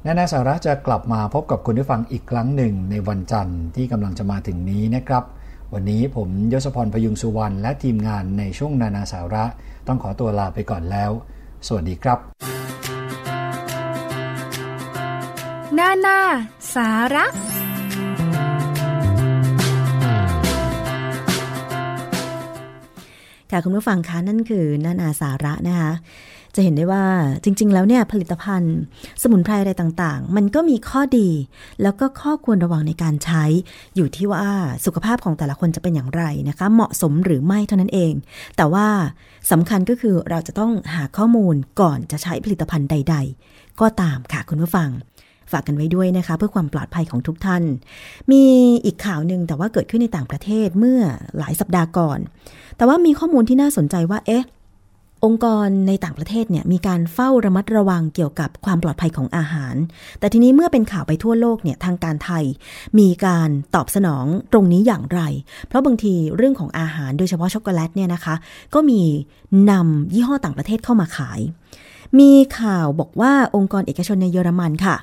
[0.05, 5.23] นานาสาระจะกลับมาพบกับคุณผู้ฟังอีกครั้งหนึ่งในวันจันทร์ที่กำลังจะมาถึงนี้นะครับ
[5.73, 9.45] วันนี้ผมยศพรพยุงสุวรรณและทีมงานในช่วงนานาสาระ
[9.88, 11.11] ต้องขอตัวลาไปก่อนแล้ว
[11.67, 12.19] สวัสดีครับ
[15.78, 16.19] นานา
[16.76, 17.54] สาระ
[23.55, 25.91] ค่ะคุณผู้ฟังคะนั่นคือนานาสาระนะคะ
[26.55, 27.03] จะเห็นได้ว่า
[27.43, 28.75] จริง ๆ แล้วเนี่ยผลิตภัณฑ์
[29.21, 31.29] สมุนไพรอะไรต่างๆ มันก็มีข้อดี
[31.81, 33.43] แล้วก็ข้อควรระวังในการใช้
[33.95, 34.45] อยู่ที่ว่า
[34.85, 38.13] สุขภาพของแต่ละคนจะเป็นอย่างไรนะคะ เหมาะสมหรือไม่เท่านั้นเอง
[38.57, 38.87] แต่ว่า
[39.51, 43.15] สำคัญก็คือเราจะต้องหาข้อมูลก่อนจะใช้ผลิตภัณฑ์ใด
[43.47, 44.89] ๆ ก็ตามค่ะคุณผู้ฟัง
[45.51, 47.63] ฝากกันไว้ด้วยนะคะ เพื่อความปลอดภัยของทุกท่าน
[48.31, 48.43] มี
[48.85, 50.99] อีกข่าวหนึ่งแต่ว่าเกิดขึ้นในต่างประเทศเมื่อ
[51.37, 52.19] หลายสัปดาห์ก่อน
[52.77, 54.45] แต่ว่ามีข้อมูลที่น่าสนใจว่าเอ๊ะ
[55.25, 59.75] องค์กรในต่างประเทศเนี่ยมีการเฝ้าระมัดระวังเกี่ยวกับความปลอดภัยของอาหาร
[60.19, 62.43] แต่ทีนี้เมื่อเป็นข่าวไปทั่วโลกเนี่ยทางการไทย
[62.99, 65.21] มีการตอบสนองตรงนี้อย่างไร
[65.67, 68.35] เพราะบางทีเรื่องของอาหารโดยเฉพาะช็อกโกแลตเนี่ยนะคะ
[68.73, 69.01] ก็มี
[69.71, 71.39] นำยี่ห้อต่างประเทศเข้ามาขาย
[72.19, 74.95] มีข่าวบอกว่าองค์กรเอกชนในเยอรมันค่ะ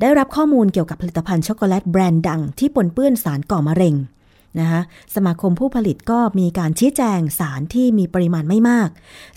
[0.00, 3.94] ได้รับข้อมูลเกี่ยวกับผลิตภัณฑ์ช็อกโกแลตแบรนด์ดังที่ปนเปื้อนสารก่อมะเร็ง
[4.60, 4.80] นะคะ
[5.14, 8.88] สมาคมผู้ผลิตก็มีการชี้แจงสารที่มีปริมาณไม่มาก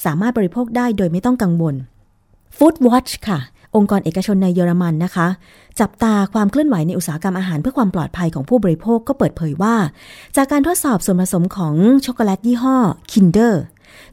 [0.05, 1.75] สามารถบริโภคได้โดยไม่ต้องกังวล
[2.57, 3.39] Food Watch ค่ะ
[3.75, 5.27] องค์กรเอกชนในเยอรมันนะคะ
[5.79, 9.75] จับตาความเคลื่อนไหวในอุตสาหกรรมอาหารเพื่อความปลอดภัยของผู้บริโภคก็เปิดเผยว่า
[10.35, 12.77] จากการทดสอบส่วนผสมของช็อกโกแลตยี่ห้อ
[13.11, 13.53] Kinder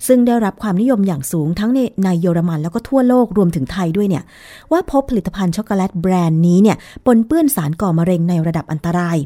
[0.07, 4.25] ซึ่งได้รับความนิยมอย่างสูงทั้งในในเยอรมันแล้วก็ทั่วโลกรวมถึงไทยด้วยเนี่ย
[4.73, 6.77] ว่าพบผลิตภัณฑ์ช็อกโกแลตแบรนด์นี้เนี่ย
[7.07, 9.17] ปนเปื้อนสารก่อมะเร็งในระดับอันตราย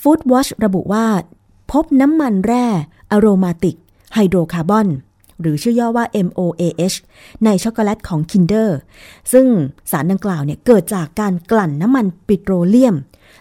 [0.00, 1.06] Food Watch ระบุว่า
[1.72, 2.66] พบน้ำมันแร่
[3.10, 3.76] อะโรมาติก
[4.14, 4.88] ไฮโดรคาร์บอน
[5.40, 6.96] หรือชื่อย่อว่า MOAH
[7.44, 8.68] ในช็อกโกแลตของ Kinder
[9.32, 9.46] ซึ่ง
[9.90, 12.96] สารดังกล่าวเนี่ยเกิดจากการกลั่นน้ำมันปิโตรเลียม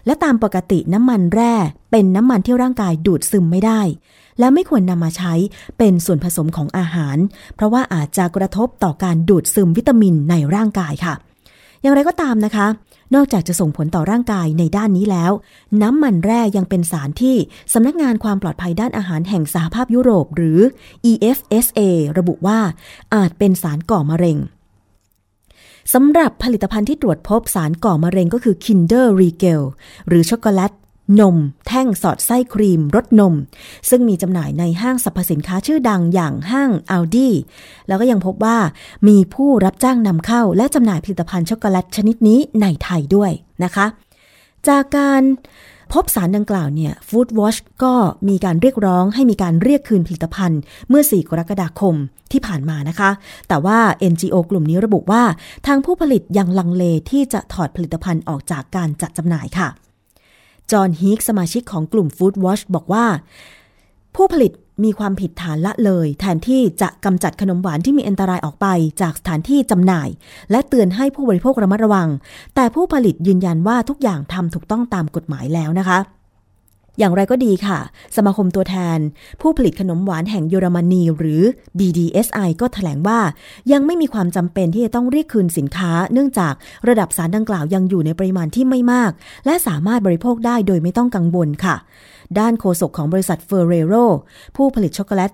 [0.06, 1.54] และตามปกติน้ำมันแร่
[1.92, 3.82] เป็นน้ำมันที่ร่างกายดูดซึมไม่ได้
[4.40, 5.34] และไม่ควรนำมาใช้
[5.78, 7.18] เป็นส่วนผสมของอาหาร
[7.56, 11.14] เพราะว่าอาจจะกระทบต่อการดูดซึมวิตามินในร่างกายค่ะ
[11.82, 12.68] อย่างไรก็ตามนะคะ
[13.16, 15.32] นอกจากจะส่งผลต่อร่างกายในด้านนี้แล้ว
[15.82, 17.36] น้ำมันแร่ยังเป็นสารที่
[17.74, 20.60] สำนักงานความปลอดภัยด้านอาหารแห่งสหภาพยุโรป หรือ
[21.12, 21.80] EFSA
[22.18, 22.60] ระบุว่า
[23.16, 24.38] อาจเป็นสารก่อมะเร็ง
[25.94, 29.62] สำหรับผลิตภัณฑ์ที่ตรวจพบสารก่อมะเร็งก็คือ Kinder Regal
[30.08, 30.72] หรือช็อกโกแลต
[31.20, 31.36] นม
[31.68, 33.34] แท่งสอดไส้ครีมรสนม
[33.90, 37.30] ซึ่งมีจำหน่ายในห้างสรรพสินค้าชื่อดังอย่างห้าง Aldi
[37.88, 38.58] แล้วก็ยังพบว่า
[39.08, 43.32] มีผู้รับจ้างนำเข้า และจำหน่ายผลิตภัณฑ์ช็อกโกแลตชนิดนี้ในไทยด้วย
[43.64, 43.86] นะคะ
[44.68, 45.24] จากการ
[45.94, 47.94] พบสารดังกล่าวเนี่ย Food Watch ก็
[48.30, 51.96] มีการเรียกร้องให้มีการเรียกคืนผลิตภัณฑ์เมื่อ 4 กรกฎาคม
[52.32, 53.10] ที่ผ่านมานะคะ
[53.48, 53.80] แต่ว่า
[54.12, 55.24] NGO กลุ่มนี้ระบุว่า
[55.68, 59.70] ทางผู้ผลิตยังลังเลที่จะถอดผลิตภัณฑ์ออกจากการจัดจำหน่ายค่ะ
[60.72, 63.06] จอห์นฮีกสมาชิกของกลุ่ม Food Watch บอกว่า
[64.16, 64.52] ผู้ผลิต
[64.84, 68.68] มีความผิดฐานละเลย แทนที่จะกำจัดขนมหวานที่มีอันตรายออกไป
[69.02, 70.10] จากสถานที่จำหน่าย
[70.52, 72.10] และเตือนให้ผู้บริโภคระมัดระวัง
[72.56, 76.00] แต่ผู้ผลิตยืนยันว่าทุกอย่างทำถูกต้องตามกฎหมายแล้วนะคะ
[77.00, 77.80] อย่างไรก็ดีค่ะ
[78.16, 79.00] สมาคมตัวแทน
[79.42, 81.42] ผู้ผลิตขนมหวานแห่งเยอรมนีหรือ
[81.80, 83.20] BDSI ก็แถลงว่า
[83.72, 86.54] ยังไม่มีความจำเป็นที่จะต้องเรียกคืนสินค้า เนื่องจาก
[86.90, 89.12] ระดับสารดังกล่าวยังอยู่ในปริมาณที่ไม่มาก
[89.46, 91.76] และสามารถบริโภคได้โดยไม่ต้องกังวลค่ะ
[92.40, 93.94] ด้านโฆษกของบริษัทเฟอร์เรโร
[94.56, 95.32] ผู้ผลิตช็อกโกแลต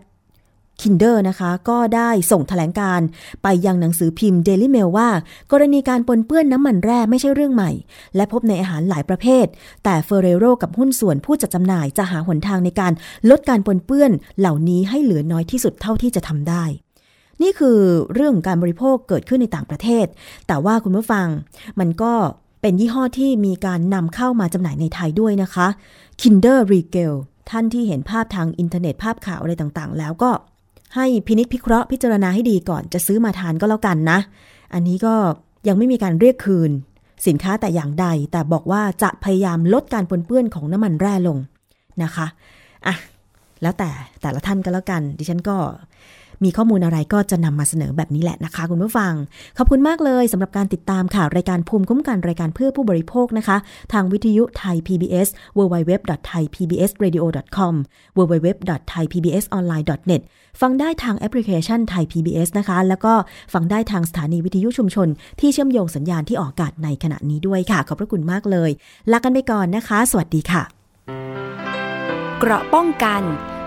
[0.82, 3.02] Kinder นะคะ ก็ได้ส่งแถลงการ
[3.44, 5.10] ไปยังหนังสือพิมพ์ Daily Mail ว่า
[5.52, 7.72] กรณีการปนเปื้อนน้ำมันแร่ไม่ใช่เรื่องใหม่
[8.16, 9.46] และพบในอาหารหลายประเภท
[9.84, 12.94] แต่เฟอร์เรโรกับหุ้นส่วนผู้จัดจำหน่ายจะหาหนทางในการ
[13.30, 16.64] ลดการปนเปื้อนเหล่านี้ให้เหลือน้อยที่สุดเท่าที่จะทำได้
[17.42, 17.80] นี่คือ
[18.14, 20.06] เรื่องของการบริโภคเกิดขึ้นในต่างประเทศ
[20.48, 21.28] แต่ว่าคุณผู้ฟัง
[21.80, 22.14] มันก็
[22.62, 25.68] เป็นยี่ห้อที่มีการนำเข้ามาจำหน่ายในไทยด้วยนะคะ
[26.22, 27.14] Kinder Regal
[27.50, 30.32] ท่านที่เห็นภาพทางอินเทอร์เน็ตภาพข่าวอะไรต่างๆ แล้วก็
[30.96, 34.20] ให้พินิษพิเคราะห์พิจารณาให้ดีก่อนจะซื้อมาทานก็แล้วกันนะ
[34.74, 35.14] อันนี้ก็
[35.68, 36.72] ยังไม่มีการเรียกคืน
[37.28, 41.38] สินค้าแต่อย่างใด แต่บอกว่าจะพยายามลดการปนเปื้อนของน้ำมันแร่ลง
[42.04, 42.28] นะคะ
[42.88, 42.96] อะ
[43.62, 43.90] แล้วแต่
[44.22, 45.58] แต่ละท่านก็แล้วกัน ดิฉันก็
[46.44, 49.14] มีข้อมูลอะไรก็จะนำมาเสนอแบบนี้แหละนะคะ คุณผู้ฟัง
[49.58, 53.58] ขอบคุณมากเลยสำหรับการติดตามค่ะ รายการภูมิคุ้มกันรายการเพื่อผู้บริโภคนะคะ
[53.94, 55.28] ทางวิทยุไทย PBS
[55.58, 57.74] www.thaipbsradio.com
[58.18, 60.22] www.thaipbsonline.net
[60.62, 63.14] ฟังได้ทางแอปพลิเคชันไทย PBS นะคะ แล้วก็
[63.54, 65.08] ฟังได้ทางสถานีวิทยุชุมชน
[65.40, 68.72] ที่เชื่อมโยงสัญญาณที่ออกอากาศในขณะนี้ด้วยค่ะ ขอบพระคุณมากเลย
[69.12, 70.64] ลากันไปก่อนนะคะ สวัสดีค่ะ
[72.40, 73.22] เกราะป้องกัน